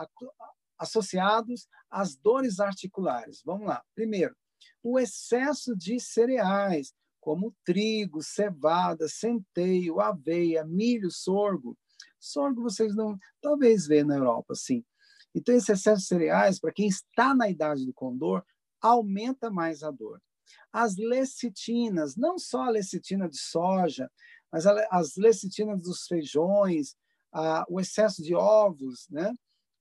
[0.83, 3.41] associados às dores articulares.
[3.45, 3.83] Vamos lá.
[3.95, 4.35] Primeiro,
[4.81, 11.77] o excesso de cereais, como trigo, cevada, centeio, aveia, milho, sorgo.
[12.19, 14.83] Sorgo vocês não, talvez vejam na Europa, sim.
[15.35, 18.43] Então, esse excesso de cereais, para quem está na idade do condor,
[18.79, 20.21] aumenta mais a dor.
[20.71, 24.09] As lecitinas, não só a lecitina de soja,
[24.51, 26.95] mas as lecitinas dos feijões,
[27.69, 29.33] o excesso de ovos, né?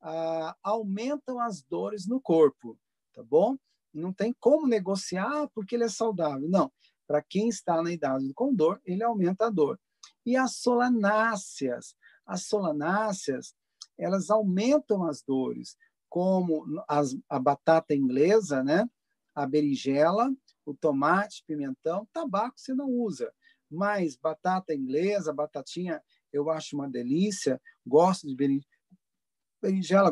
[0.03, 2.79] Ah, aumentam as dores no corpo,
[3.15, 3.57] tá bom?
[3.95, 6.49] Não tem como negociar porque ele é saudável.
[6.49, 6.73] Não.
[7.07, 9.79] Para quem está na idade do condor, ele aumenta a dor.
[10.27, 11.95] E as solanáceas.
[12.27, 13.55] As solanáceas,
[13.99, 15.77] elas aumentam as dores,
[16.09, 18.89] como as, a batata inglesa, né?
[19.35, 20.31] a berinjela,
[20.65, 23.33] o tomate, pimentão, tabaco você não usa,
[23.71, 28.72] mas batata inglesa, batatinha, eu acho uma delícia, gosto de berinjela,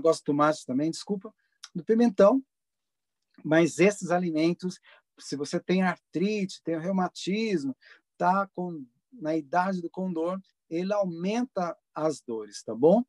[0.00, 1.32] gosto de tomate também, desculpa,
[1.74, 2.42] do pimentão.
[3.44, 4.78] Mas esses alimentos,
[5.18, 7.76] se você tem artrite, tem reumatismo,
[8.16, 13.04] tá com na idade do condor, ele aumenta as dores, tá bom?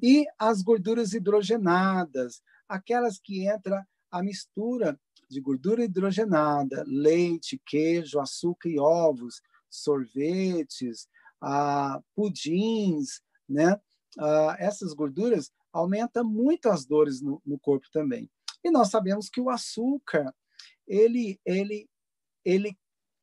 [0.00, 4.98] E as gorduras hidrogenadas, aquelas que entra a mistura
[5.28, 11.08] de gordura hidrogenada, leite, queijo, açúcar e ovos, sorvetes,
[11.40, 13.80] ah, pudins, né?
[14.18, 18.30] Ah, essas gorduras aumentam muito as dores no, no corpo também.
[18.64, 20.34] E nós sabemos que o açúcar
[20.86, 21.88] ele ele
[22.44, 22.76] ele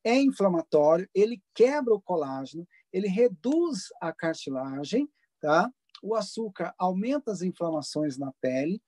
[0.04, 5.10] é inflamatório, ele quebra o colágeno, ele reduz a cartilagem,
[5.42, 5.70] tá?
[6.02, 8.82] O açúcar aumenta as inflamações na pele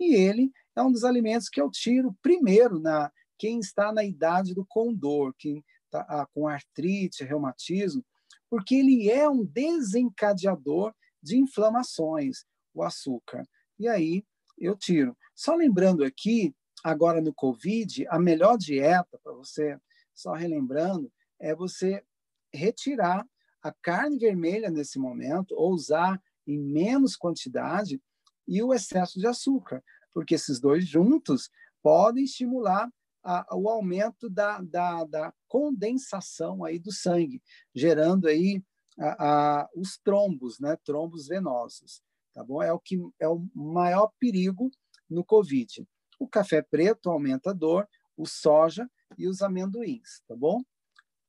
[0.00, 4.54] e ele é um dos alimentos que eu tiro primeiro na quem está na idade
[4.54, 8.04] do condor, quem está ah, com artrite, reumatismo,
[8.48, 12.44] porque ele é um desencadeador de inflamações,
[12.74, 13.46] o açúcar.
[13.78, 14.24] E aí
[14.58, 15.16] eu tiro.
[15.34, 19.78] Só lembrando aqui, agora no Covid, a melhor dieta para você,
[20.12, 21.10] só relembrando,
[21.40, 22.04] é você
[22.52, 23.26] retirar
[23.62, 28.00] a carne vermelha nesse momento, ou usar em menos quantidade,
[28.46, 29.82] e o excesso de açúcar,
[30.12, 31.50] porque esses dois juntos
[31.82, 32.90] podem estimular
[33.22, 37.42] a, o aumento da, da, da, condensação aí do sangue,
[37.74, 38.62] gerando aí
[38.98, 40.76] a, a, os trombos, né?
[40.84, 42.02] trombos venosos.
[42.34, 42.60] Tá bom?
[42.60, 44.70] É o que é o maior perigo
[45.08, 45.86] no COVID.
[46.18, 50.60] O café preto aumenta a dor, o soja e os amendoins, tá bom?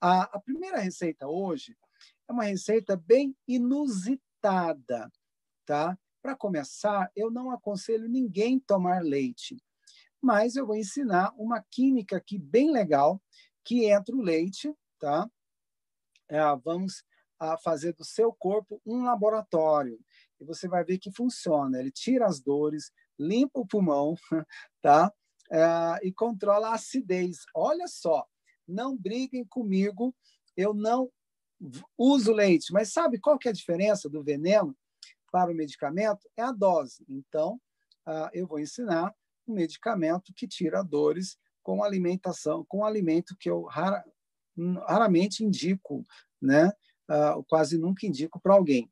[0.01, 1.77] A, a primeira receita hoje
[2.27, 5.11] é uma receita bem inusitada,
[5.65, 5.97] tá?
[6.21, 9.57] Para começar, eu não aconselho ninguém tomar leite,
[10.19, 13.21] mas eu vou ensinar uma química aqui bem legal
[13.63, 15.29] que entra o leite, tá?
[16.27, 17.03] É, vamos
[17.39, 19.99] a fazer do seu corpo um laboratório
[20.39, 21.79] e você vai ver que funciona.
[21.79, 24.15] Ele tira as dores, limpa o pulmão,
[24.81, 25.11] tá?
[25.51, 27.39] É, e controla a acidez.
[27.53, 28.25] Olha só,
[28.67, 30.13] não briguem comigo,
[30.57, 31.09] eu não
[31.97, 34.75] uso leite, mas sabe qual que é a diferença do veneno
[35.31, 36.29] para o medicamento?
[36.35, 37.05] É a dose.
[37.07, 37.59] Então,
[38.07, 39.13] uh, eu vou ensinar
[39.47, 44.03] um medicamento que tira dores com alimentação, com alimento que eu rara,
[44.87, 46.03] raramente indico,
[46.41, 46.71] né?
[47.09, 48.89] Uh, quase nunca indico para alguém.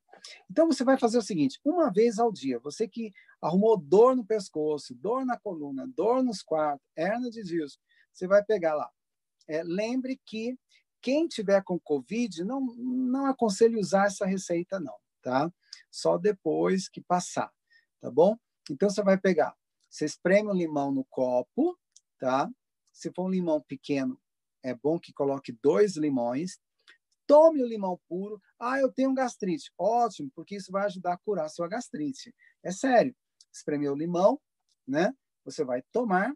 [0.49, 4.25] Então, você vai fazer o seguinte: uma vez ao dia, você que arrumou dor no
[4.25, 7.81] pescoço, dor na coluna, dor nos quartos, hernia de disco,
[8.11, 8.89] você vai pegar lá.
[9.47, 10.57] É, lembre que
[11.01, 15.51] quem tiver com Covid, não, não aconselho usar essa receita, não, tá?
[15.91, 17.51] Só depois que passar,
[17.99, 18.37] tá bom?
[18.69, 19.53] Então, você vai pegar,
[19.89, 21.77] você espreme o limão no copo,
[22.17, 22.49] tá?
[22.93, 24.17] Se for um limão pequeno,
[24.63, 26.57] é bom que coloque dois limões,
[27.33, 28.39] Tome o limão puro.
[28.59, 29.73] Ah, eu tenho gastrite.
[29.75, 32.31] Ótimo, porque isso vai ajudar a curar a sua gastrite.
[32.61, 33.15] É sério.
[33.51, 34.39] Espremeu o limão,
[34.87, 35.11] né?
[35.43, 36.31] Você vai tomar,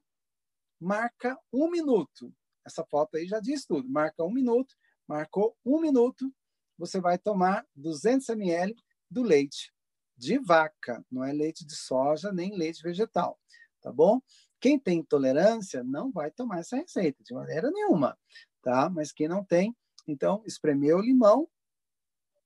[0.81, 2.33] marca um minuto.
[2.65, 3.87] Essa foto aí já diz tudo.
[3.87, 4.73] Marca um minuto,
[5.07, 6.33] marcou um minuto,
[6.79, 8.73] você vai tomar 200 ml
[9.07, 9.71] do leite
[10.17, 13.39] de vaca, não é leite de soja nem leite vegetal,
[13.83, 14.19] tá bom?
[14.59, 18.17] Quem tem intolerância não vai tomar essa receita de maneira nenhuma,
[18.63, 18.89] tá?
[18.89, 19.75] Mas quem não tem,
[20.07, 21.49] então, espremeu o limão,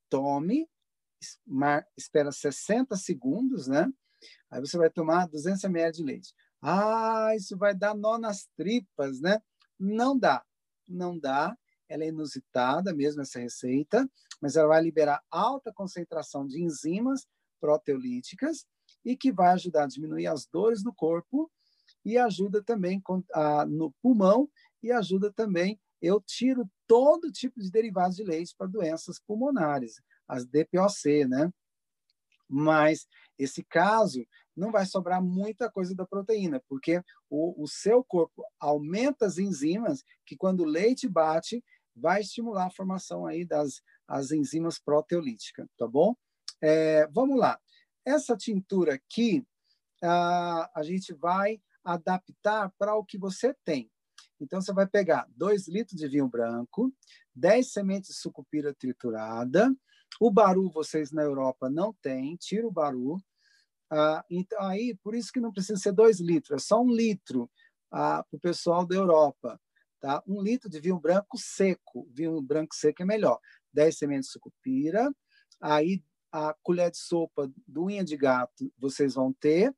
[0.10, 0.68] tome,
[1.96, 3.92] espera 60 segundos, né?
[4.50, 6.34] Aí você vai tomar 200 ml de leite.
[6.62, 9.42] Ah, isso vai dar nó nas tripas, né?
[9.80, 10.44] Não dá,
[10.88, 11.58] não dá.
[11.88, 14.10] Ela é inusitada mesmo, essa receita,
[14.42, 17.28] mas ela vai liberar alta concentração de enzimas
[17.60, 18.66] proteolíticas
[19.06, 21.52] e que vai ajudar a diminuir as dores no corpo
[22.04, 23.02] e ajuda também
[23.68, 24.50] no pulmão
[24.82, 30.46] e ajuda também eu tiro todo tipo de derivados de leite para doenças pulmonares, as
[30.46, 31.52] DPOC, né?
[32.50, 38.44] Mas esse caso não vai sobrar muita coisa da proteína, porque o, o seu corpo
[38.60, 41.64] aumenta as enzimas que quando o leite bate,
[41.96, 46.14] vai estimular a formação aí das as enzimas proteolíticas, tá bom?
[46.62, 47.58] É, vamos lá.
[48.06, 49.46] Essa tintura aqui,
[50.04, 53.90] a, a gente vai adaptar para o que você tem.
[54.42, 56.92] Então, você vai pegar 2 litros de vinho branco,
[57.36, 59.74] 10 sementes de sucupira triturada.
[60.20, 63.18] O baru, vocês na Europa não têm, tira o baru.
[63.90, 67.50] Ah, então, aí, por isso que não precisa ser 2 litros, é só um litro
[67.92, 69.60] ah, para o pessoal da Europa.
[70.00, 70.24] Tá?
[70.28, 72.10] Um litro de vinho branco seco.
[72.12, 73.40] Vinho branco seco é melhor.
[73.72, 75.14] 10 sementes de sucupira.
[75.62, 79.76] Aí, a colher de sopa do unha de gato vocês vão ter.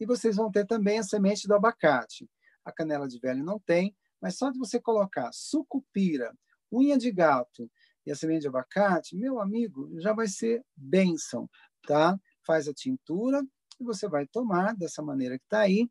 [0.00, 2.28] E vocês vão ter também a semente do abacate.
[2.64, 3.94] A canela de velho não tem.
[4.20, 6.36] Mas só de você colocar sucupira,
[6.72, 7.70] unha de gato
[8.06, 11.48] e a semente de abacate, meu amigo, já vai ser bênção,
[11.86, 12.18] tá?
[12.46, 13.42] Faz a tintura
[13.80, 15.88] e você vai tomar dessa maneira que está aí,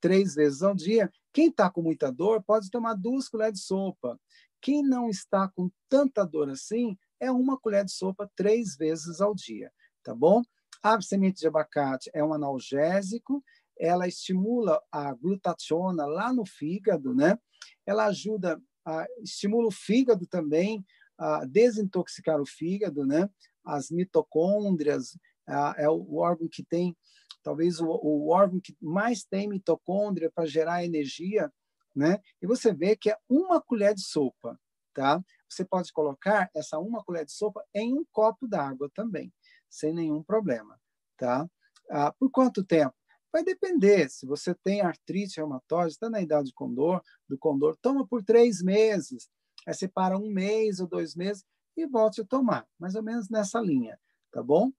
[0.00, 1.10] três vezes ao dia.
[1.32, 4.18] Quem está com muita dor pode tomar duas colheres de sopa.
[4.60, 9.34] Quem não está com tanta dor assim, é uma colher de sopa três vezes ao
[9.34, 10.42] dia, tá bom?
[10.82, 13.42] A semente de abacate é um analgésico,
[13.78, 17.38] ela estimula a glutationa lá no fígado, né?
[17.86, 20.84] Ela ajuda, a, estimula o fígado também
[21.18, 23.28] a desintoxicar o fígado, né?
[23.64, 26.96] As mitocôndrias a, é o órgão que tem,
[27.42, 31.52] talvez o, o órgão que mais tem mitocôndria para gerar energia,
[31.94, 32.20] né?
[32.40, 34.58] E você vê que é uma colher de sopa,
[34.94, 35.22] tá?
[35.48, 39.32] Você pode colocar essa uma colher de sopa em um copo d'água também,
[39.68, 40.78] sem nenhum problema,
[41.16, 41.48] tá?
[41.90, 42.97] Ah, por quanto tempo?
[43.32, 44.08] Vai depender.
[44.08, 48.62] Se você tem artrite reumatoide, está na idade do condor, do condor, toma por três
[48.62, 49.28] meses.
[49.66, 51.44] Aí você para um mês ou dois meses
[51.76, 53.98] e volte a tomar, mais ou menos nessa linha,
[54.32, 54.72] tá bom?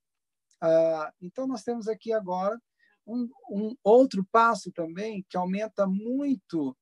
[0.61, 2.59] Ah, então, nós temos aqui agora
[3.07, 6.75] um, um, outro passo também que aumenta muito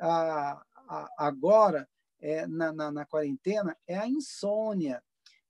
[0.00, 0.64] ah,
[1.16, 1.88] agora
[2.20, 5.02] é, na, na, na quarentena é a insônia.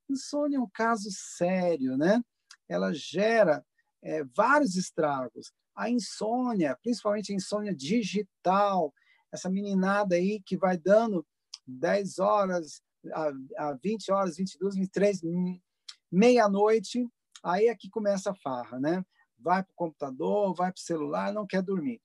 [0.09, 2.23] Insônia é um caso sério, né?
[2.69, 3.65] Ela gera
[4.03, 5.53] é, vários estragos.
[5.75, 8.93] A insônia, principalmente a insônia digital,
[9.33, 11.27] essa meninada aí que vai dando
[11.67, 12.83] 10 horas,
[13.13, 15.21] a, a 20 horas, 22, 23,
[16.11, 17.09] meia-noite,
[17.43, 19.05] aí é que começa a farra, né?
[19.39, 22.01] Vai para o computador, vai para o celular, não quer dormir.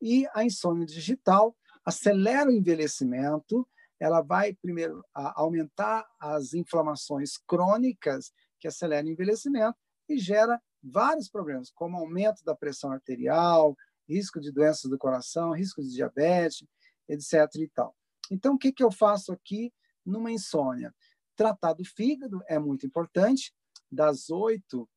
[0.00, 3.66] E a insônia digital acelera o envelhecimento,
[4.00, 9.78] ela vai primeiro aumentar as inflamações crônicas que aceleram o envelhecimento
[10.08, 13.76] e gera vários problemas, como aumento da pressão arterial,
[14.08, 16.66] risco de doenças do coração, risco de diabetes,
[17.08, 17.34] etc.
[17.56, 17.94] E tal.
[18.30, 19.72] Então, o que, que eu faço aqui
[20.04, 20.94] numa insônia?
[21.36, 23.54] Tratar do fígado é muito importante,
[23.90, 24.88] das 8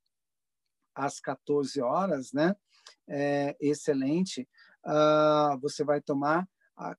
[0.94, 2.56] às 14 horas, né?
[3.08, 4.48] É excelente.
[4.86, 6.96] Uh, você vai tomar, uh,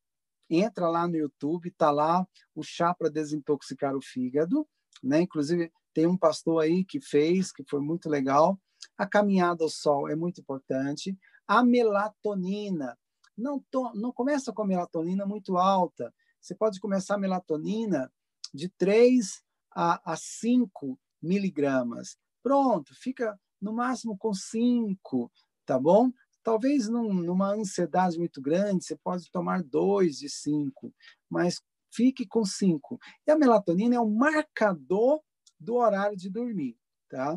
[0.51, 4.68] entra lá no YouTube, tá lá o chá para desintoxicar o fígado,
[5.03, 5.22] né?
[5.22, 8.61] Inclusive, tem um pastor aí que fez, que foi muito legal.
[8.97, 11.16] A caminhada ao sol é muito importante.
[11.47, 12.99] A melatonina.
[13.37, 16.12] Não, to, não começa com a melatonina muito alta.
[16.41, 18.11] Você pode começar a melatonina
[18.55, 19.43] de 3
[19.74, 22.16] a, a 5 miligramas.
[22.43, 25.31] Pronto, fica no máximo com 5,
[25.64, 26.11] tá bom?
[26.43, 30.95] Talvez num, numa ansiedade muito grande, você pode tomar 2 de 5,
[31.29, 31.61] mas
[31.91, 32.99] fique com 5.
[33.27, 35.20] E a melatonina é um marcador
[35.59, 37.37] do horário de dormir, tá?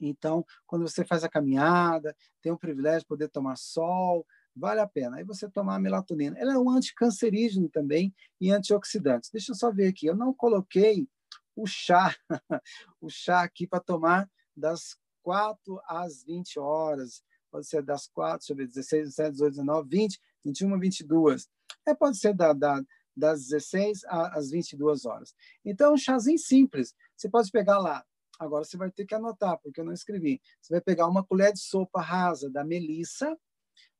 [0.00, 4.86] Então, quando você faz a caminhada, tem o privilégio de poder tomar sol, vale a
[4.86, 5.16] pena.
[5.16, 6.38] Aí você tomar a melatonina.
[6.38, 9.30] Ela é um anticancerígeno também e antioxidante.
[9.32, 10.06] Deixa eu só ver aqui.
[10.06, 11.08] Eu não coloquei
[11.56, 12.14] o chá,
[13.00, 17.22] o chá aqui para tomar das 4 às 20 horas.
[17.50, 21.48] Pode ser das 4, deixa eu ver, 16, 17, 18, 19, 20, 21, 22.
[21.86, 22.82] É, pode ser da, da,
[23.16, 25.34] das 16 às 22 horas.
[25.64, 26.94] Então, um chazinho simples.
[27.16, 28.04] Você pode pegar lá.
[28.38, 30.40] Agora você vai ter que anotar, porque eu não escrevi.
[30.60, 33.36] Você vai pegar uma colher de sopa rasa da melissa,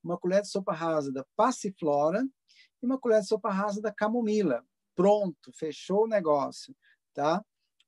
[0.02, 2.24] uma colher de sopa rasa da passiflora
[2.82, 4.64] e uma colher de sopa rasa da camomila.
[4.94, 6.74] Pronto, fechou o negócio,
[7.12, 7.44] tá?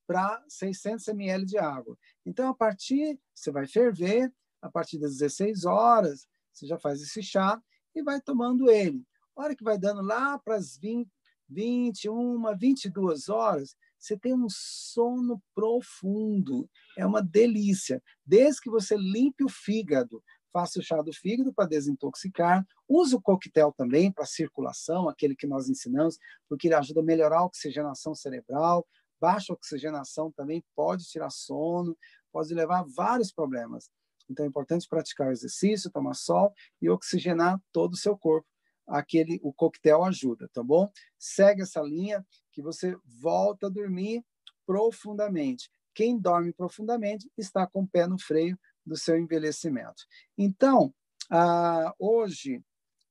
[0.07, 1.96] Para 600 ml de água.
[2.26, 7.22] Então, a partir, você vai ferver, a partir das 16 horas, você já faz esse
[7.22, 7.62] chá
[7.94, 9.05] e vai tomando ele.
[9.36, 11.09] A hora que vai dando lá para as 20,
[11.48, 16.68] 21, 22 horas, você tem um sono profundo.
[16.96, 18.03] É uma delícia.
[18.24, 23.20] Desde que você limpe o fígado, faça o chá do fígado para desintoxicar, use o
[23.20, 28.14] coquetel também para circulação, aquele que nós ensinamos, porque ele ajuda a melhorar a oxigenação
[28.14, 28.86] cerebral,
[29.20, 31.96] baixa oxigenação também pode tirar sono,
[32.32, 33.90] pode levar a vários problemas.
[34.28, 38.48] Então é importante praticar o exercício, tomar sol e oxigenar todo o seu corpo
[38.90, 40.90] aquele o coquetel ajuda, tá bom?
[41.18, 44.24] Segue essa linha que você volta a dormir
[44.66, 45.70] profundamente.
[45.94, 50.05] Quem dorme profundamente está com o pé no freio do seu envelhecimento.
[50.36, 50.94] Então,
[51.30, 52.62] ah, hoje,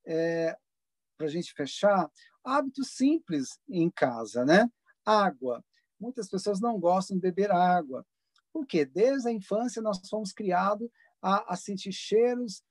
[0.06, 0.58] é,
[1.18, 2.10] para a gente fechar,
[2.44, 4.70] hábitos simples em casa, né?
[5.06, 5.64] Água.
[6.00, 8.06] Muitas pessoas não gostam de beber água.
[8.52, 8.86] Por quê?
[8.86, 10.90] Desde a infância nós fomos criados
[11.22, 12.64] a, a sentir cheiros,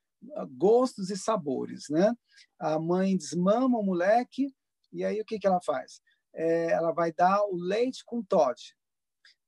[0.57, 2.12] gostos e sabores, né?
[2.59, 4.53] A mãe desmama o moleque
[4.93, 6.01] e aí o que que ela faz?
[6.35, 8.61] É, ela vai dar o leite com Todd.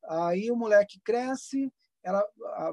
[0.05, 1.72] Aí o moleque cresce,
[2.03, 2.24] ela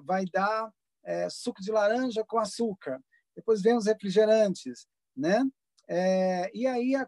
[0.04, 0.72] vai dar
[1.04, 3.02] é, suco de laranja com açúcar.
[3.36, 5.44] Depois vem os refrigerantes, né?
[5.88, 7.08] É, e aí a,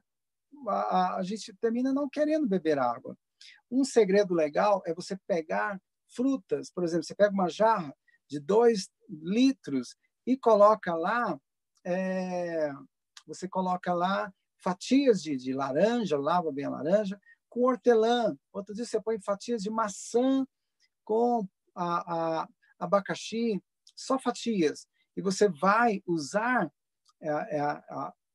[0.67, 3.17] a, a gente termina não querendo beber água.
[3.69, 7.95] Um segredo legal é você pegar frutas, por exemplo, você pega uma jarra
[8.27, 9.95] de dois litros
[10.25, 11.39] e coloca lá,
[11.85, 12.71] é,
[13.27, 18.37] você coloca lá fatias de, de laranja, lava bem a laranja, com hortelã.
[18.51, 20.45] Outro dia você põe fatias de maçã
[21.03, 23.61] com a, a abacaxi,
[23.95, 24.87] só fatias.
[25.15, 26.71] E você vai usar
[27.21, 27.83] é, é,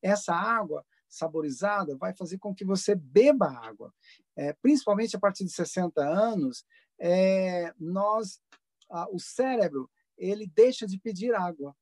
[0.02, 3.94] essa água saborizada, vai fazer com que você beba água.
[4.36, 6.66] É, principalmente a partir de 60 anos,
[6.98, 8.40] é, nós,
[9.10, 11.74] o cérebro, ele deixa de pedir água,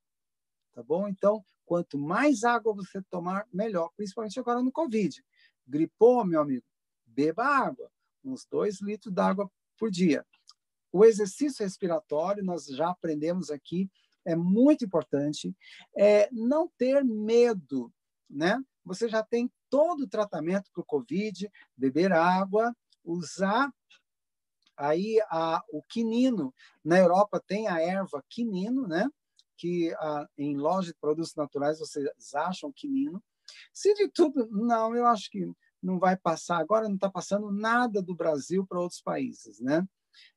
[0.73, 1.09] tá bom?
[1.09, 5.25] Então, quanto mais água você tomar, melhor, principalmente agora no Covid.
[5.67, 6.67] Gripou, meu amigo?
[7.07, 7.91] Beba água,
[8.23, 10.23] uns dois litros d'água por dia.
[10.93, 13.91] O exercício respiratório, nós já aprendemos aqui,
[14.23, 15.57] é muito importante.
[15.97, 17.91] É não ter medo,
[18.29, 18.63] né?
[18.85, 23.73] Você já tem todo o tratamento para o Covid, beber água, usar
[24.77, 26.55] aí a, o quinino.
[26.85, 29.09] Na Europa tem a erva quinino, né?
[29.63, 32.05] Que a, em loja de produtos naturais vocês
[32.35, 33.23] acham quinino.
[33.73, 35.49] Se de tudo, não, eu acho que
[35.81, 36.59] não vai passar.
[36.59, 39.87] Agora não está passando nada do Brasil para outros países, né?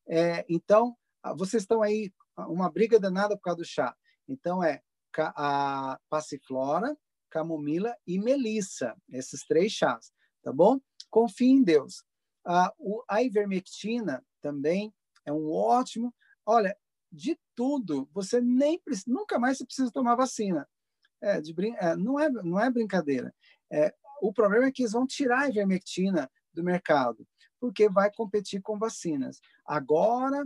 [0.08, 0.96] É, então,
[1.38, 3.96] vocês estão aí, uma briga danada por causa do chá.
[4.28, 4.84] Então, é
[5.18, 6.96] a passiflora,
[7.32, 10.12] camomila e melissa, esses três chás,
[10.44, 10.80] tá bom?
[11.10, 12.04] Confie em Deus.
[12.46, 12.72] A,
[13.10, 14.94] a ivermectina também
[15.26, 16.14] é um ótimo.
[16.46, 16.78] Olha,
[17.12, 20.68] de tudo, você nem nunca mais você precisa tomar vacina.
[21.22, 23.34] É, de, é, não, é, não é brincadeira.
[23.72, 27.28] É, o problema é que eles vão tirar a ivermectina do mercado,
[27.60, 29.40] porque vai competir com vacinas.
[29.66, 30.46] Agora,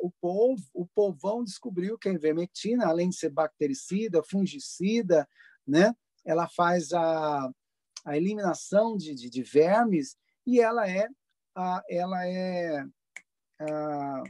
[0.00, 5.28] o povo, o povão descobriu que a ivermectina, além de ser bactericida, fungicida,
[5.66, 7.50] né, ela faz a,
[8.04, 10.16] a eliminação de, de, de vermes
[10.46, 11.06] e ela é,
[11.54, 12.84] a, ela é
[13.60, 14.22] a,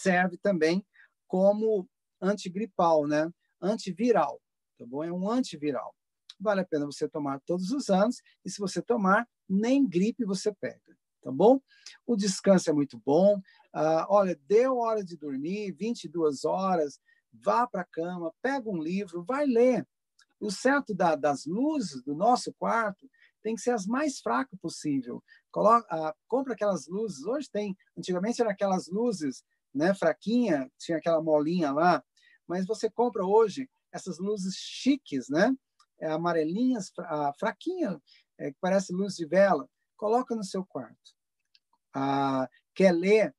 [0.00, 0.84] serve também
[1.26, 1.88] como
[2.20, 3.30] antigripal, né,
[3.60, 4.40] antiviral,
[4.78, 5.04] tá bom?
[5.04, 5.94] É um antiviral.
[6.38, 10.52] Vale a pena você tomar todos os anos e se você tomar, nem gripe você
[10.54, 11.60] pega, tá bom?
[12.06, 13.40] O descanso é muito bom.
[13.72, 16.98] Ah, olha, deu hora de dormir, 22 horas,
[17.32, 19.86] vá para a cama, pega um livro, vai ler.
[20.40, 23.08] O certo da, das luzes do nosso quarto
[23.42, 25.22] tem que ser as mais fracas possível.
[25.50, 27.24] Coloca, ah, compra aquelas luzes.
[27.24, 29.44] Hoje tem, antigamente eram aquelas luzes,
[29.74, 32.02] né, fraquinha, tinha aquela molinha lá,
[32.46, 35.54] mas você compra hoje essas luzes chiques, né,
[36.00, 38.00] é, amarelinhas, ah, fraquinha,
[38.38, 39.68] é, que parece luz de vela.
[39.96, 41.14] Coloca no seu quarto.
[41.94, 43.34] Ah, quer ler?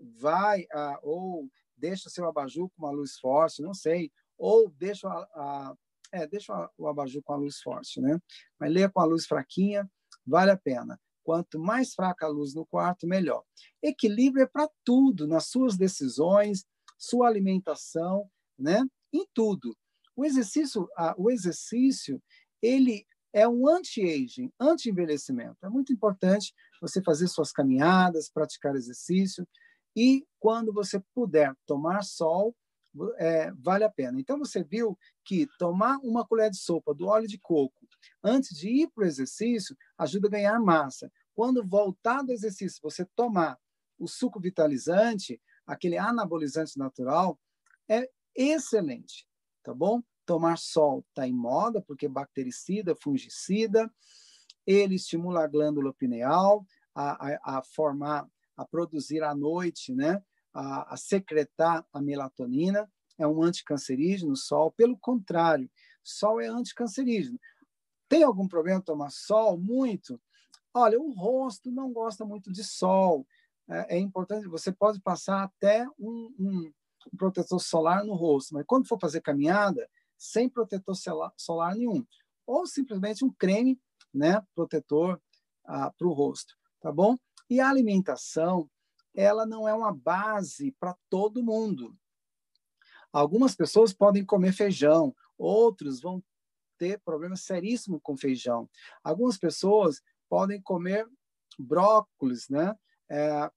[0.00, 5.20] vai ah, ou deixa seu abajur com uma luz forte, não sei, ou deixa a,
[5.34, 5.76] a
[6.12, 8.18] é, deixa o abajur com a luz forte, né?
[8.58, 9.90] Mas leia com a luz fraquinha,
[10.24, 11.00] vale a pena.
[11.26, 13.42] Quanto mais fraca a luz no quarto, melhor.
[13.82, 16.64] Equilíbrio é para tudo, nas suas decisões,
[16.96, 18.80] sua alimentação, né?
[19.12, 19.76] Em tudo.
[20.14, 22.22] O exercício, o exercício,
[22.62, 25.56] ele é um anti-aging, anti-envelhecimento.
[25.64, 29.44] É muito importante você fazer suas caminhadas, praticar exercício,
[29.96, 32.54] e quando você puder tomar sol,
[33.18, 34.20] é, vale a pena.
[34.20, 37.85] Então, você viu que tomar uma colher de sopa do óleo de coco
[38.22, 41.10] antes de ir para o exercício ajuda a ganhar massa.
[41.34, 43.58] Quando voltar do exercício, você tomar
[43.98, 47.38] o suco vitalizante, aquele anabolizante natural,
[47.88, 49.26] é excelente,
[49.62, 50.02] tá bom?
[50.24, 53.90] Tomar sol está em moda, porque bactericida, fungicida,
[54.66, 58.26] ele estimula a glândula pineal a, a, a formar
[58.56, 60.22] a produzir à noite, né?
[60.56, 64.72] a, a secretar a melatonina, é um anticancerígeno, sol.
[64.72, 65.70] Pelo contrário,
[66.02, 67.38] sol é anticancerígeno.
[68.08, 70.20] Tem algum problema tomar sol muito?
[70.72, 73.26] Olha, o rosto não gosta muito de sol.
[73.68, 76.72] É, é importante, você pode passar até um, um,
[77.16, 82.04] protetor solar no rosto, mas quando for fazer caminhada, sem protetor solar, solar nenhum.
[82.46, 83.80] Ou simplesmente um creme
[84.12, 85.20] né, protetor
[85.64, 87.16] ah, para o rosto, tá bom?
[87.50, 88.68] E a alimentação,
[89.14, 91.96] ela não é uma base para todo mundo.
[93.12, 96.22] Algumas pessoas podem comer feijão, outros vão
[96.78, 98.68] ter problemas seríssimos com feijão.
[99.02, 101.06] Algumas pessoas podem comer
[101.58, 102.74] brócolis, né?
[103.08, 103.50] É,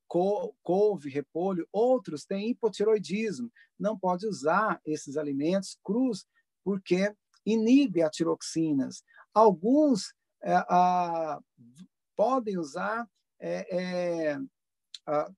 [0.61, 6.27] couve, repolho, outros têm hipotiroidismo, não pode usar esses alimentos crus
[6.63, 9.03] porque inibe a tiroxinas.
[9.33, 10.13] Alguns
[10.43, 11.39] é, a,
[12.15, 13.09] podem usar
[13.39, 14.39] é, é,
[15.07, 15.31] a,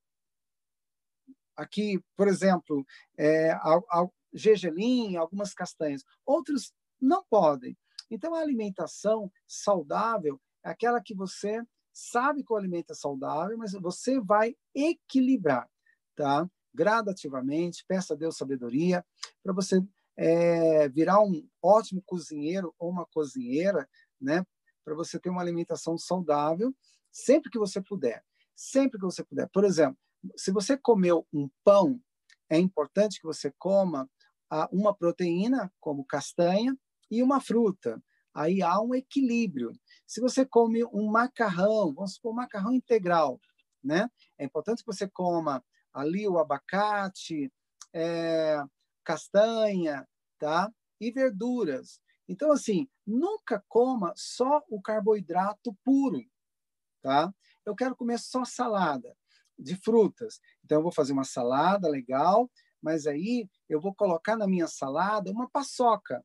[1.55, 2.85] aqui, por exemplo,
[3.17, 6.03] é, a, a, gergelim, algumas castanhas.
[6.25, 7.77] Outros não podem.
[8.09, 11.61] Então, a alimentação saudável é aquela que você
[11.93, 15.69] sabe que o alimento é saudável, mas você vai equilibrar,
[16.15, 16.49] tá?
[16.73, 19.05] gradativamente, peça a Deus sabedoria
[19.43, 19.83] para você
[20.17, 23.87] é, virar um ótimo cozinheiro ou uma cozinheira,
[24.19, 24.45] né?
[24.83, 26.73] Para você ter uma alimentação saudável
[27.11, 28.23] sempre que você puder.
[28.55, 29.49] Sempre que você puder.
[29.49, 29.97] Por exemplo,
[30.35, 31.99] se você comeu um pão,
[32.49, 34.09] é importante que você coma
[34.71, 36.77] uma proteína, como castanha,
[37.11, 38.01] e uma fruta.
[38.33, 39.73] Aí há um equilíbrio.
[40.07, 43.39] Se você come um macarrão, vamos supor, um macarrão integral,
[43.83, 44.09] né?
[44.37, 47.51] É importante que você coma ali o abacate,
[47.93, 48.63] é,
[49.03, 50.07] castanha,
[50.39, 50.71] tá?
[50.99, 51.99] E verduras.
[52.27, 56.21] Então, assim, nunca coma só o carboidrato puro,
[57.01, 57.33] tá?
[57.65, 59.13] Eu quero comer só salada
[59.59, 60.39] de frutas.
[60.63, 62.49] Então, eu vou fazer uma salada legal,
[62.81, 66.23] mas aí eu vou colocar na minha salada uma paçoca.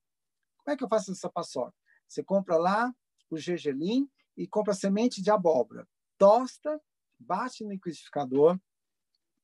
[0.66, 1.72] Como é que eu faço essa paçoca?
[2.08, 2.92] Você compra lá
[3.30, 5.86] o gergelim e compra semente de abóbora.
[6.18, 6.82] Tosta,
[7.16, 8.58] bate no liquidificador,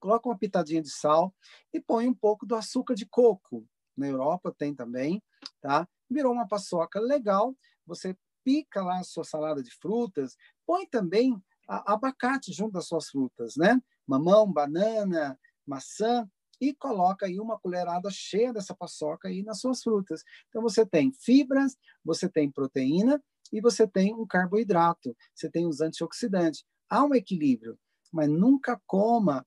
[0.00, 1.32] coloca uma pitadinha de sal
[1.72, 3.64] e põe um pouco do açúcar de coco.
[3.96, 5.22] Na Europa tem também,
[5.60, 5.88] tá?
[6.10, 7.56] Virou uma paçoca legal.
[7.86, 13.54] Você pica lá a sua salada de frutas, põe também abacate junto das suas frutas,
[13.56, 13.80] né?
[14.08, 16.28] Mamão, banana, maçã
[16.62, 20.22] e coloca aí uma colherada cheia dessa paçoca aí nas suas frutas.
[20.48, 23.20] Então você tem fibras, você tem proteína
[23.52, 26.64] e você tem um carboidrato, você tem os antioxidantes.
[26.88, 27.76] Há um equilíbrio,
[28.12, 29.44] mas nunca coma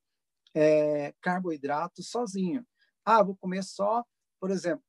[0.54, 2.68] é, carboidrato sozinho.
[3.06, 4.04] Ah, vou comer só,
[4.38, 4.84] por exemplo,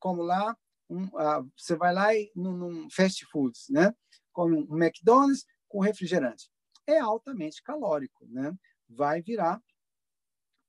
[0.00, 0.56] como lá,
[0.90, 3.94] um, ah, você vai lá e, num, num fast foods, né?
[4.32, 6.50] Come um McDonald's com refrigerante.
[6.88, 8.52] É altamente calórico, né?
[8.88, 9.62] Vai virar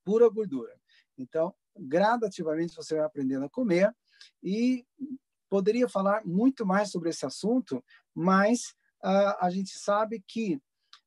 [0.05, 0.82] pura gordura.
[1.17, 3.93] Então, gradativamente você vai aprendendo a comer
[4.41, 4.85] e
[5.49, 7.83] poderia falar muito mais sobre esse assunto,
[8.13, 10.59] mas uh, a gente sabe que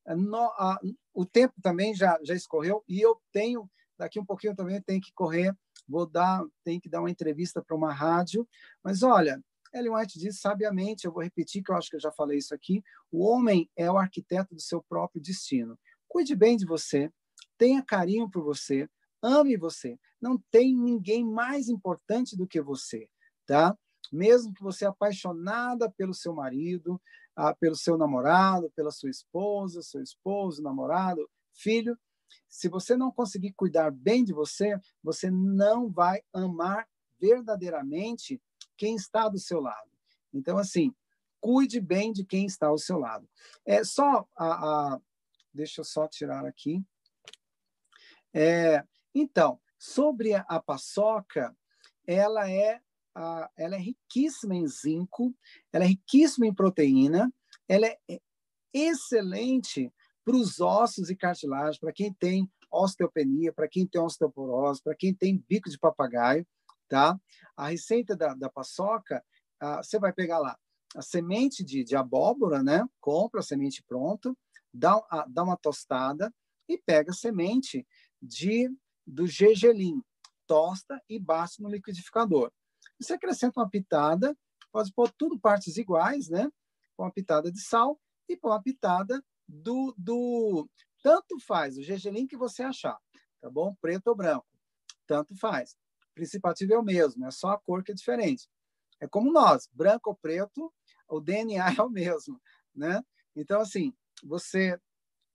[0.06, 4.80] no, uh, o tempo também já, já escorreu e eu tenho, daqui um pouquinho também
[4.82, 5.56] tenho que correr,
[5.88, 8.48] vou dar, tenho que dar uma entrevista para uma rádio,
[8.82, 9.42] mas olha,
[9.74, 12.54] Ellen White diz sabiamente, eu vou repetir que eu acho que eu já falei isso
[12.54, 15.78] aqui, o homem é o arquiteto do seu próprio destino.
[16.08, 17.10] Cuide bem de você,
[17.58, 18.88] tenha carinho por você,
[19.26, 19.98] ame você.
[20.20, 23.08] Não tem ninguém mais importante do que você,
[23.44, 23.76] tá?
[24.12, 27.00] Mesmo que você é apaixonada pelo seu marido,
[27.34, 31.98] ah, pelo seu namorado, pela sua esposa, seu esposo, namorado, filho.
[32.48, 36.88] Se você não conseguir cuidar bem de você, você não vai amar
[37.20, 38.40] verdadeiramente
[38.76, 39.90] quem está do seu lado.
[40.32, 40.94] Então, assim,
[41.40, 43.28] cuide bem de quem está ao seu lado.
[43.64, 45.00] É só a, a
[45.52, 46.84] deixa eu só tirar aqui.
[48.32, 48.84] É,
[49.18, 51.56] então, sobre a paçoca,
[52.06, 52.80] ela é
[53.56, 55.34] ela é riquíssima em zinco,
[55.72, 57.32] ela é riquíssima em proteína,
[57.66, 57.98] ela é
[58.74, 59.90] excelente
[60.22, 65.14] para os ossos e cartilagens, para quem tem osteopenia, para quem tem osteoporose, para quem
[65.14, 66.46] tem bico de papagaio,
[66.90, 67.18] tá?
[67.56, 69.24] A receita da, da paçoca,
[69.82, 70.58] você vai pegar lá
[70.94, 72.86] a semente de, de abóbora, né?
[73.00, 74.36] Compra a semente pronta,
[74.72, 76.30] dá, dá uma tostada
[76.68, 77.86] e pega a semente
[78.20, 78.70] de
[79.06, 80.02] do gergelim,
[80.46, 82.52] tosta e bate no liquidificador.
[82.98, 84.36] Você acrescenta uma pitada,
[84.72, 86.50] pode pôr tudo partes iguais, né?
[86.96, 90.68] Com uma pitada de sal e com uma pitada do, do...
[91.02, 92.98] Tanto faz, o gergelim que você achar,
[93.40, 93.74] tá bom?
[93.80, 94.46] Preto ou branco,
[95.06, 95.76] tanto faz.
[96.18, 98.48] O é o mesmo, é só a cor que é diferente.
[98.98, 100.72] É como nós, branco ou preto,
[101.08, 102.40] o DNA é o mesmo,
[102.74, 103.02] né?
[103.36, 103.94] Então, assim,
[104.24, 104.80] você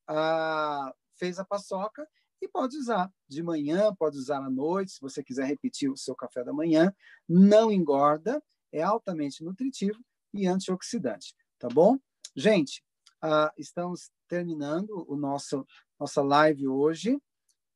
[0.08, 2.08] ah, fez a paçoca
[2.42, 6.16] e pode usar de manhã, pode usar à noite, se você quiser repetir o seu
[6.16, 6.94] café da manhã.
[7.30, 12.00] Não engorda, é altamente nutritivo e antioxidante, tá bom?
[12.36, 12.84] Gente,
[13.24, 15.66] uh, estamos terminando o nosso
[16.00, 17.22] nossa live hoje.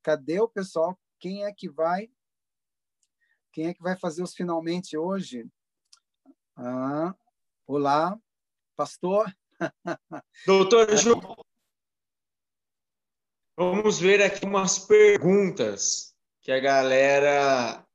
[0.01, 0.97] Cadê o pessoal?
[1.20, 2.09] Quem é que vai?
[3.51, 5.47] Quem é que vai fazer os finalmente hoje?
[6.55, 7.13] Ah,
[7.68, 8.20] olá,
[8.76, 9.32] pastor.
[10.45, 11.16] Doutor Ju,
[13.58, 17.88] Vamos ver aqui umas perguntas que a galera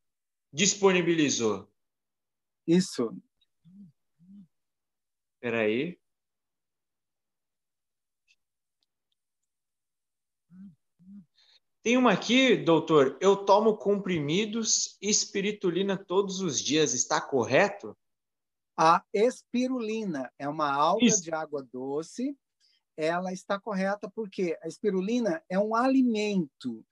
[0.51, 1.71] disponibilizou.
[2.67, 3.15] Isso.
[5.35, 6.01] Espera aí.
[11.83, 13.19] Tem uma aqui, doutor.
[13.21, 16.95] Eu tomo comprimidos espiritulina todos os dias.
[16.95, 17.95] Está correto?
[18.79, 21.23] A espirulina é uma alga Isso.
[21.23, 22.35] de água doce
[23.01, 26.85] ela está correta porque a espirulina é um alimento.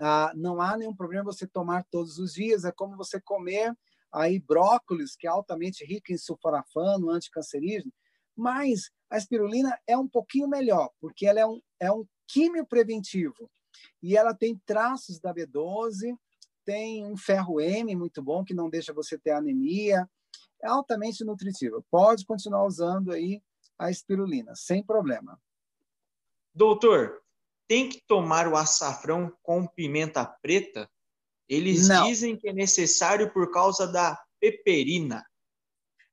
[0.00, 2.64] Ah, não há nenhum problema você tomar todos os dias.
[2.64, 3.76] É como você comer
[4.12, 7.92] aí brócolis, que é altamente rico em sulforafano, anticancerígeno.
[8.36, 13.50] Mas a espirulina é um pouquinho melhor, porque ela é um, é um químio preventivo.
[14.02, 16.16] e ela tem traços da B12,
[16.64, 20.08] tem um ferro M muito bom, que não deixa você ter anemia,
[20.62, 21.82] é altamente nutritiva.
[21.90, 23.42] Pode continuar usando aí
[23.78, 25.40] a espirulina, sem problema.
[26.58, 27.22] Doutor,
[27.68, 30.90] tem que tomar o açafrão com pimenta preta?
[31.48, 32.04] Eles não.
[32.04, 35.24] dizem que é necessário por causa da peperina.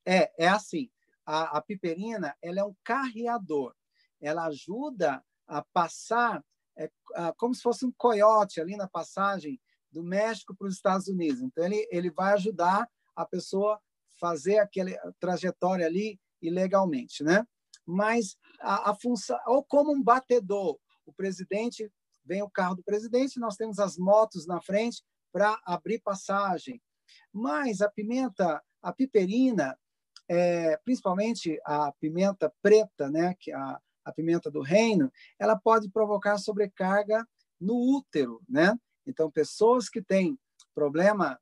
[0.05, 0.87] É, é assim.
[1.25, 3.73] A, a piperina ela é um carreador.
[4.21, 6.45] Ela ajuda a passar
[6.77, 9.59] é, a, como se fosse um coiote ali na passagem
[9.91, 11.41] do México para os Estados Unidos.
[11.41, 13.81] Então ele ele vai ajudar a pessoa
[14.19, 17.47] fazer aquela trajetória ali ilegalmente, né?
[17.85, 21.91] Mas a, a função ou como um batedor, o presidente
[22.25, 26.81] vem o carro do presidente, nós temos as motos na frente para abrir passagem.
[27.31, 29.77] Mas a pimenta, a piperina,
[30.27, 35.89] é, principalmente a pimenta preta, né, que é a, a pimenta do reino, ela pode
[35.89, 37.27] provocar sobrecarga
[37.59, 38.77] no útero, né?
[39.05, 40.37] Então, pessoas que têm
[40.73, 41.39] problema,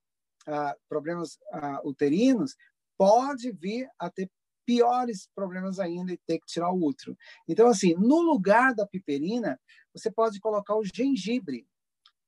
[0.48, 2.56] ah, problemas ah, uterinos,
[2.98, 4.30] pode vir a ter
[4.66, 7.18] piores problemas ainda e ter que tirar o útero.
[7.48, 9.60] Então, assim, no lugar da piperina,
[9.94, 11.68] você pode colocar o gengibre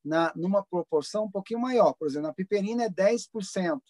[0.04, 1.94] na, numa proporção um pouquinho maior.
[1.94, 3.82] Por exemplo, a piperina é 10%.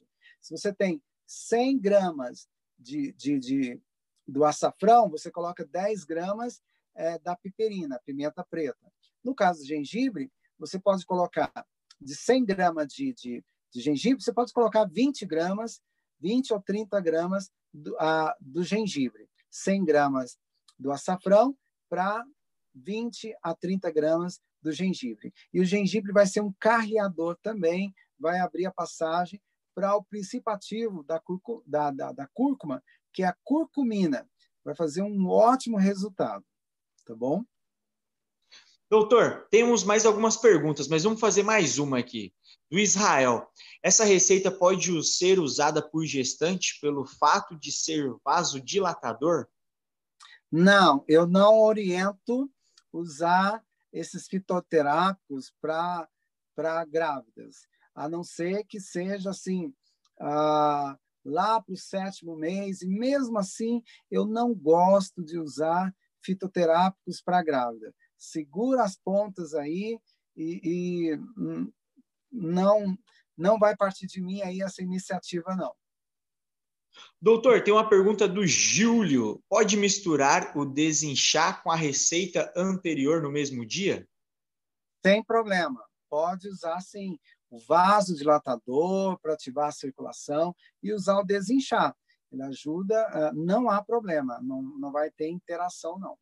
[0.41, 3.81] Se você tem 100 gramas de, de, de
[4.27, 6.61] do açafrão, você coloca 10 gramas
[6.95, 8.91] é, da piperina, pimenta preta.
[9.23, 11.51] No caso do gengibre, você pode colocar
[11.99, 15.81] de 100 gramas de, de, de gengibre, você pode colocar 20 gramas,
[16.25, 20.39] 20 ou 30 gramas do, a, do gengibre, 100 gramas
[20.77, 21.55] do açafrão
[21.87, 22.25] para
[22.73, 25.31] 20 a 30 gramas do gengibre.
[25.53, 29.39] E o gengibre vai ser um carreador também, vai abrir a passagem
[29.75, 31.21] para o princípio ativo da,
[31.63, 34.27] da, da, da cúrcuma, que é a curcumina.
[34.63, 36.43] Vai fazer um ótimo resultado,
[37.05, 37.45] tá bom?
[38.89, 42.33] Doutor, temos mais algumas perguntas, mas vamos fazer mais uma aqui.
[42.69, 43.47] Do Israel.
[43.81, 49.47] Essa receita pode ser usada por gestante pelo fato de ser vasodilatador?
[50.51, 52.49] Não, eu não oriento
[52.93, 59.73] usar esses fitoterápicos para grávidas, a não ser que seja assim,
[60.19, 63.81] ah, lá para o sétimo mês, e mesmo assim
[64.11, 67.93] eu não gosto de usar fitoterápicos para grávida.
[68.25, 69.99] Segura as pontas aí
[70.35, 71.19] e, e
[72.31, 72.97] não
[73.37, 75.73] não vai partir de mim aí essa iniciativa não.
[77.21, 79.43] Doutor, tem uma pergunta do Júlio.
[79.49, 84.07] Pode misturar o desinchar com a receita anterior no mesmo dia?
[85.05, 85.83] Sem problema.
[86.09, 87.19] Pode usar sim
[87.49, 91.95] o vasodilatador para ativar a circulação e usar o desinchar.
[92.31, 96.17] Ele ajuda, ah, não há problema, não, não vai ter interação, não.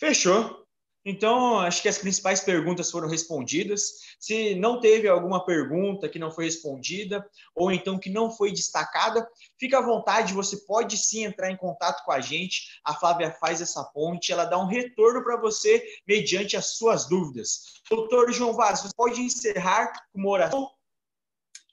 [0.00, 0.58] Fechou.
[1.04, 3.82] Então, acho que as principais perguntas foram respondidas.
[4.18, 9.26] Se não teve alguma pergunta que não foi respondida, ou então que não foi destacada,
[9.58, 12.80] fica à vontade, você pode sim entrar em contato com a gente.
[12.84, 17.80] A Flávia faz essa ponte, ela dá um retorno para você mediante as suas dúvidas.
[17.90, 20.70] Doutor João Vaz, você pode encerrar com uma oração?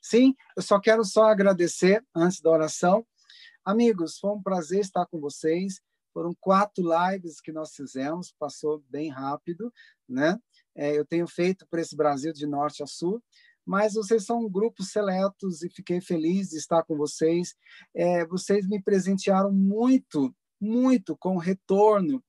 [0.02, 3.06] Sim, eu só quero só agradecer antes da oração.
[3.62, 5.82] Amigos, foi um prazer estar com vocês.
[6.18, 9.72] Foram quatro lives que nós fizemos, passou bem rápido,
[10.08, 10.36] né?
[10.74, 13.22] É, eu tenho feito para esse Brasil de norte a sul,
[13.64, 17.54] mas vocês são grupos seletos e fiquei feliz de estar com vocês.
[17.94, 22.20] É, vocês me presentearam muito, muito com o retorno.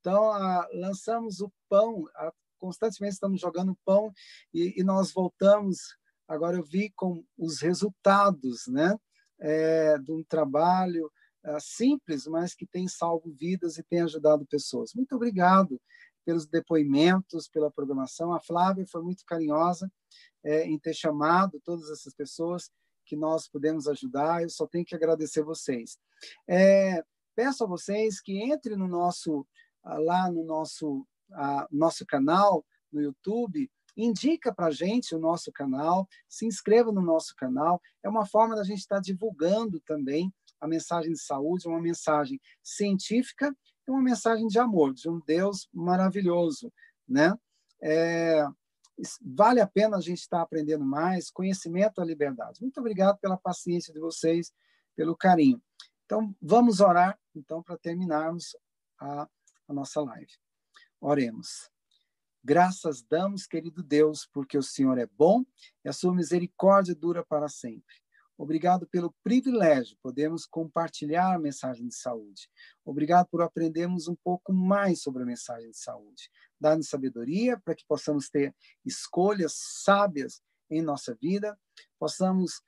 [0.00, 4.10] Então, a, lançamos o pão, a, constantemente estamos jogando pão
[4.54, 5.98] e, e, nós voltamos.
[6.26, 8.98] Agora eu vi com os resultados, né?
[9.38, 11.10] É, de um trabalho
[11.60, 14.94] simples, mas que tem salvo vidas e tem ajudado pessoas.
[14.94, 15.80] Muito obrigado
[16.24, 18.32] pelos depoimentos, pela programação.
[18.32, 19.90] A Flávia foi muito carinhosa
[20.42, 22.70] é, em ter chamado todas essas pessoas
[23.04, 24.42] que nós pudemos ajudar.
[24.42, 25.98] Eu só tenho que agradecer vocês.
[26.48, 29.46] É, peço a vocês que entrem no nosso
[29.84, 31.06] lá no nosso
[31.70, 37.34] nosso canal no YouTube indica para a gente o nosso canal, se inscreva no nosso
[37.36, 37.80] canal.
[38.02, 43.54] É uma forma da gente estar divulgando também a mensagem de saúde, uma mensagem científica
[43.86, 46.72] e uma mensagem de amor, de um Deus maravilhoso,
[47.08, 47.36] né?
[47.82, 48.46] É,
[49.20, 52.60] vale a pena a gente estar aprendendo mais, conhecimento à liberdade.
[52.60, 54.52] Muito obrigado pela paciência de vocês,
[54.96, 55.60] pelo carinho.
[56.04, 58.56] Então, vamos orar, então, para terminarmos
[59.00, 59.28] a,
[59.68, 60.32] a nossa live.
[61.00, 61.70] Oremos.
[62.42, 65.44] Graças damos, querido Deus, porque o Senhor é bom
[65.82, 68.03] e a sua misericórdia dura para sempre.
[68.36, 72.48] Obrigado pelo privilégio, podemos compartilhar a mensagem de saúde.
[72.84, 76.28] Obrigado por aprendermos um pouco mais sobre a mensagem de saúde.
[76.60, 78.54] Dá-nos sabedoria para que possamos ter
[78.84, 81.56] escolhas sábias em nossa vida,
[81.98, 82.60] possamos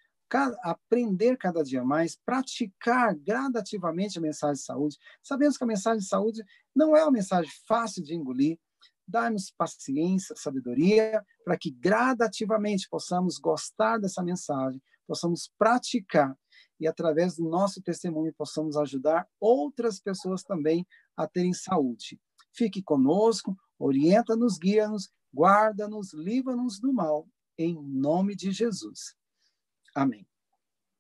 [0.63, 4.97] aprender cada dia mais, praticar gradativamente a mensagem de saúde.
[5.23, 6.45] Sabemos que a mensagem de saúde
[6.75, 8.59] não é uma mensagem fácil de engolir.
[9.07, 16.37] Dá-nos paciência, sabedoria, para que gradativamente possamos gostar dessa mensagem, possamos praticar
[16.79, 20.87] e, através do nosso testemunho, possamos ajudar outras pessoas também
[21.17, 22.21] a terem saúde.
[22.53, 27.27] Fique conosco, orienta-nos, guia-nos, guarda-nos, livra-nos do mal,
[27.59, 29.15] em nome de Jesus.
[29.95, 30.27] Amém.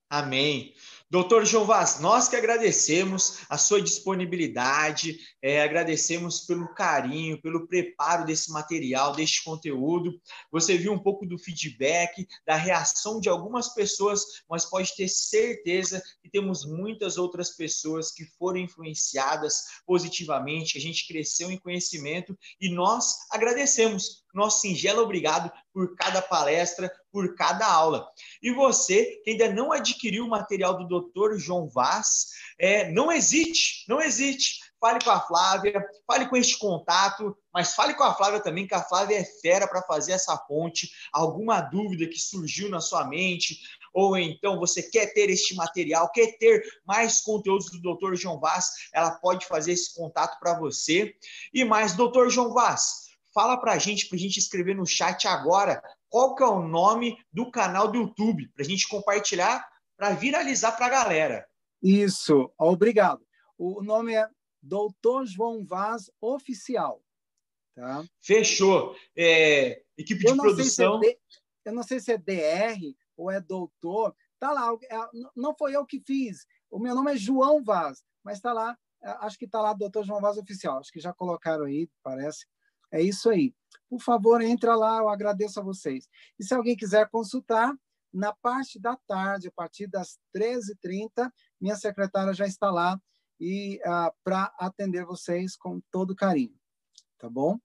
[0.08, 0.72] Amém.
[1.08, 8.24] Doutor João Vaz, nós que agradecemos a sua disponibilidade, é, agradecemos pelo carinho, pelo preparo
[8.24, 10.20] desse material, deste conteúdo.
[10.50, 16.02] Você viu um pouco do feedback, da reação de algumas pessoas, mas pode ter certeza
[16.20, 22.68] que temos muitas outras pessoas que foram influenciadas positivamente, a gente cresceu em conhecimento e
[22.68, 28.06] nós agradecemos nosso singelo obrigado por cada palestra, por cada aula.
[28.42, 31.38] E você que ainda não adquiriu o material do Dr.
[31.38, 32.26] João Vaz,
[32.58, 34.60] é, não hesite, não hesite.
[34.78, 38.74] Fale com a Flávia, fale com este contato, mas fale com a Flávia também, que
[38.74, 40.90] a Flávia é fera para fazer essa ponte.
[41.10, 43.58] Alguma dúvida que surgiu na sua mente,
[43.94, 48.14] ou então você quer ter este material, quer ter mais conteúdos do Dr.
[48.14, 51.14] João Vaz, ela pode fazer esse contato para você.
[51.54, 52.28] E mais, Dr.
[52.28, 53.06] João Vaz,
[53.36, 56.62] Fala para a gente, para a gente escrever no chat agora, qual que é o
[56.62, 61.46] nome do canal do YouTube, para a gente compartilhar, para viralizar para a galera.
[61.82, 63.24] Isso, obrigado.
[63.58, 64.28] O nome é
[64.62, 67.02] Doutor João Vaz Oficial.
[67.74, 68.04] Tá?
[68.20, 68.96] Fechou.
[69.16, 71.00] É, equipe de produção.
[71.00, 71.18] Se é D,
[71.66, 72.78] eu não sei se é DR
[73.16, 74.14] ou é doutor.
[74.38, 74.70] Tá lá.
[74.90, 74.96] É,
[75.34, 76.46] não foi eu que fiz.
[76.70, 78.76] O meu nome é João Vaz, mas está lá.
[79.02, 80.78] É, acho que está lá Doutor João Vaz Oficial.
[80.78, 82.46] Acho que já colocaram aí, parece.
[82.92, 83.54] É isso aí.
[83.88, 86.08] Por favor, entra lá, eu agradeço a vocês.
[86.38, 87.72] E se alguém quiser consultar,
[88.12, 91.30] na parte da tarde, a partir das 13h30,
[91.60, 92.98] minha secretária já está lá
[93.38, 96.58] e uh, para atender vocês com todo carinho.
[97.18, 97.58] Tá bom?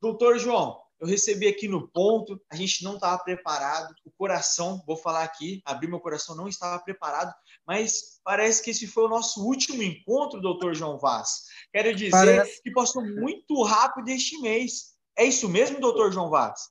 [0.00, 4.96] Doutor João, eu recebi aqui no ponto, a gente não estava preparado, o coração, vou
[4.96, 7.34] falar aqui, abrir meu coração, não estava preparado,
[7.66, 11.46] mas parece que esse foi o nosso último encontro, doutor João Vaz.
[11.72, 12.62] Quero dizer parece...
[12.62, 14.92] que passou muito rápido este mês.
[15.18, 16.70] É isso mesmo, doutor João Vaz?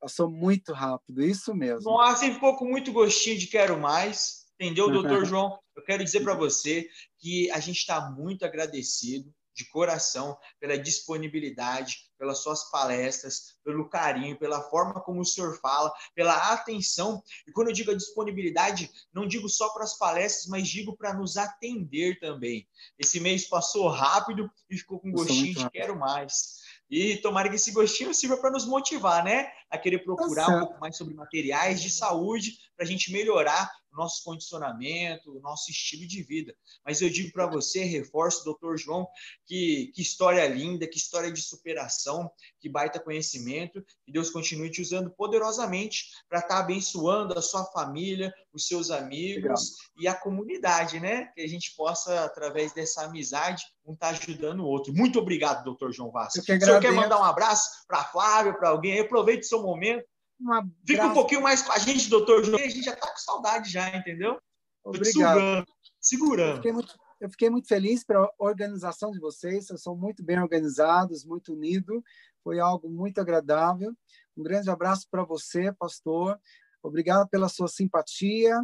[0.00, 1.92] Passou muito rápido, isso mesmo.
[1.92, 5.56] Nossa, e ficou com muito gostinho de quero mais, entendeu, doutor João?
[5.76, 6.88] Eu quero dizer para você
[7.20, 14.38] que a gente está muito agradecido de coração pela disponibilidade, pelas suas palestras, pelo carinho,
[14.38, 17.22] pela forma como o senhor fala, pela atenção.
[17.48, 21.14] E quando eu digo a disponibilidade, não digo só para as palestras, mas digo para
[21.14, 22.68] nos atender também.
[22.98, 26.60] Esse mês passou rápido e ficou com gostinho de quero mais.
[26.90, 29.50] E tomara que esse gostinho sirva para nos motivar, né?
[29.70, 33.70] A querer procurar tá um pouco mais sobre materiais de saúde para a gente melhorar
[33.92, 36.54] o nosso condicionamento, o nosso estilo de vida.
[36.84, 39.06] Mas eu digo para você, reforço, doutor João,
[39.46, 44.80] que, que história linda, que história de superação, que baita conhecimento, que Deus continue te
[44.80, 49.60] usando poderosamente para estar tá abençoando a sua família, os seus amigos Legal.
[49.98, 51.26] e a comunidade, né?
[51.34, 54.94] Que a gente possa, através dessa amizade, um estar tá ajudando o outro.
[54.94, 56.40] Muito obrigado, doutor João Vasco.
[56.40, 59.00] O senhor quer mandar um abraço para a Flávia, para alguém?
[59.00, 60.04] Aproveite o seu momento.
[60.40, 62.58] Um Fica um pouquinho mais com a gente, doutor João.
[62.58, 64.40] A gente já está com saudade já, entendeu?
[64.82, 65.66] Obrigado.
[66.00, 66.50] Segurando.
[66.50, 69.66] Eu fiquei, muito, eu fiquei muito feliz pela organização de vocês.
[69.66, 72.02] Vocês são muito bem organizados, muito unidos.
[72.42, 73.92] Foi algo muito agradável.
[74.36, 76.40] Um grande abraço para você, pastor.
[76.82, 78.58] Obrigado pela sua simpatia.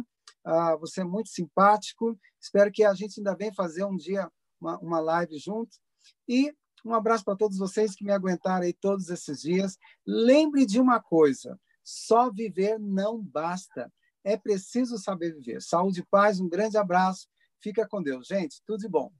[0.45, 2.17] Uh, você é muito simpático.
[2.41, 5.77] Espero que a gente ainda venha fazer um dia uma, uma live junto.
[6.27, 6.51] E
[6.85, 9.77] um abraço para todos vocês que me aguentaram aí todos esses dias.
[10.05, 13.91] Lembre de uma coisa: só viver não basta.
[14.23, 15.61] É preciso saber viver.
[15.61, 17.27] Saúde e paz, um grande abraço.
[17.61, 18.27] Fica com Deus.
[18.27, 19.11] Gente, tudo de bom.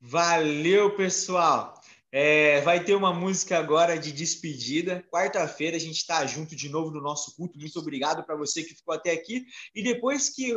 [0.00, 1.80] Valeu, pessoal.
[2.16, 5.04] É, vai ter uma música agora de despedida.
[5.10, 7.58] Quarta-feira a gente está junto de novo no nosso culto.
[7.58, 9.44] Muito obrigado para você que ficou até aqui.
[9.74, 10.54] E depois que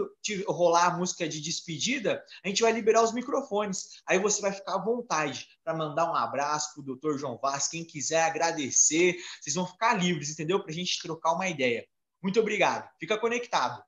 [0.47, 3.87] rolar a música de despedida, a gente vai liberar os microfones.
[4.07, 7.67] Aí você vai ficar à vontade para mandar um abraço para o doutor João Vaz.
[7.67, 10.61] Quem quiser agradecer, vocês vão ficar livres, entendeu?
[10.61, 11.83] Para a gente trocar uma ideia.
[12.21, 12.87] Muito obrigado.
[12.99, 13.81] Fica conectado.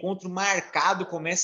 [0.00, 1.38] Encontro marcado, começa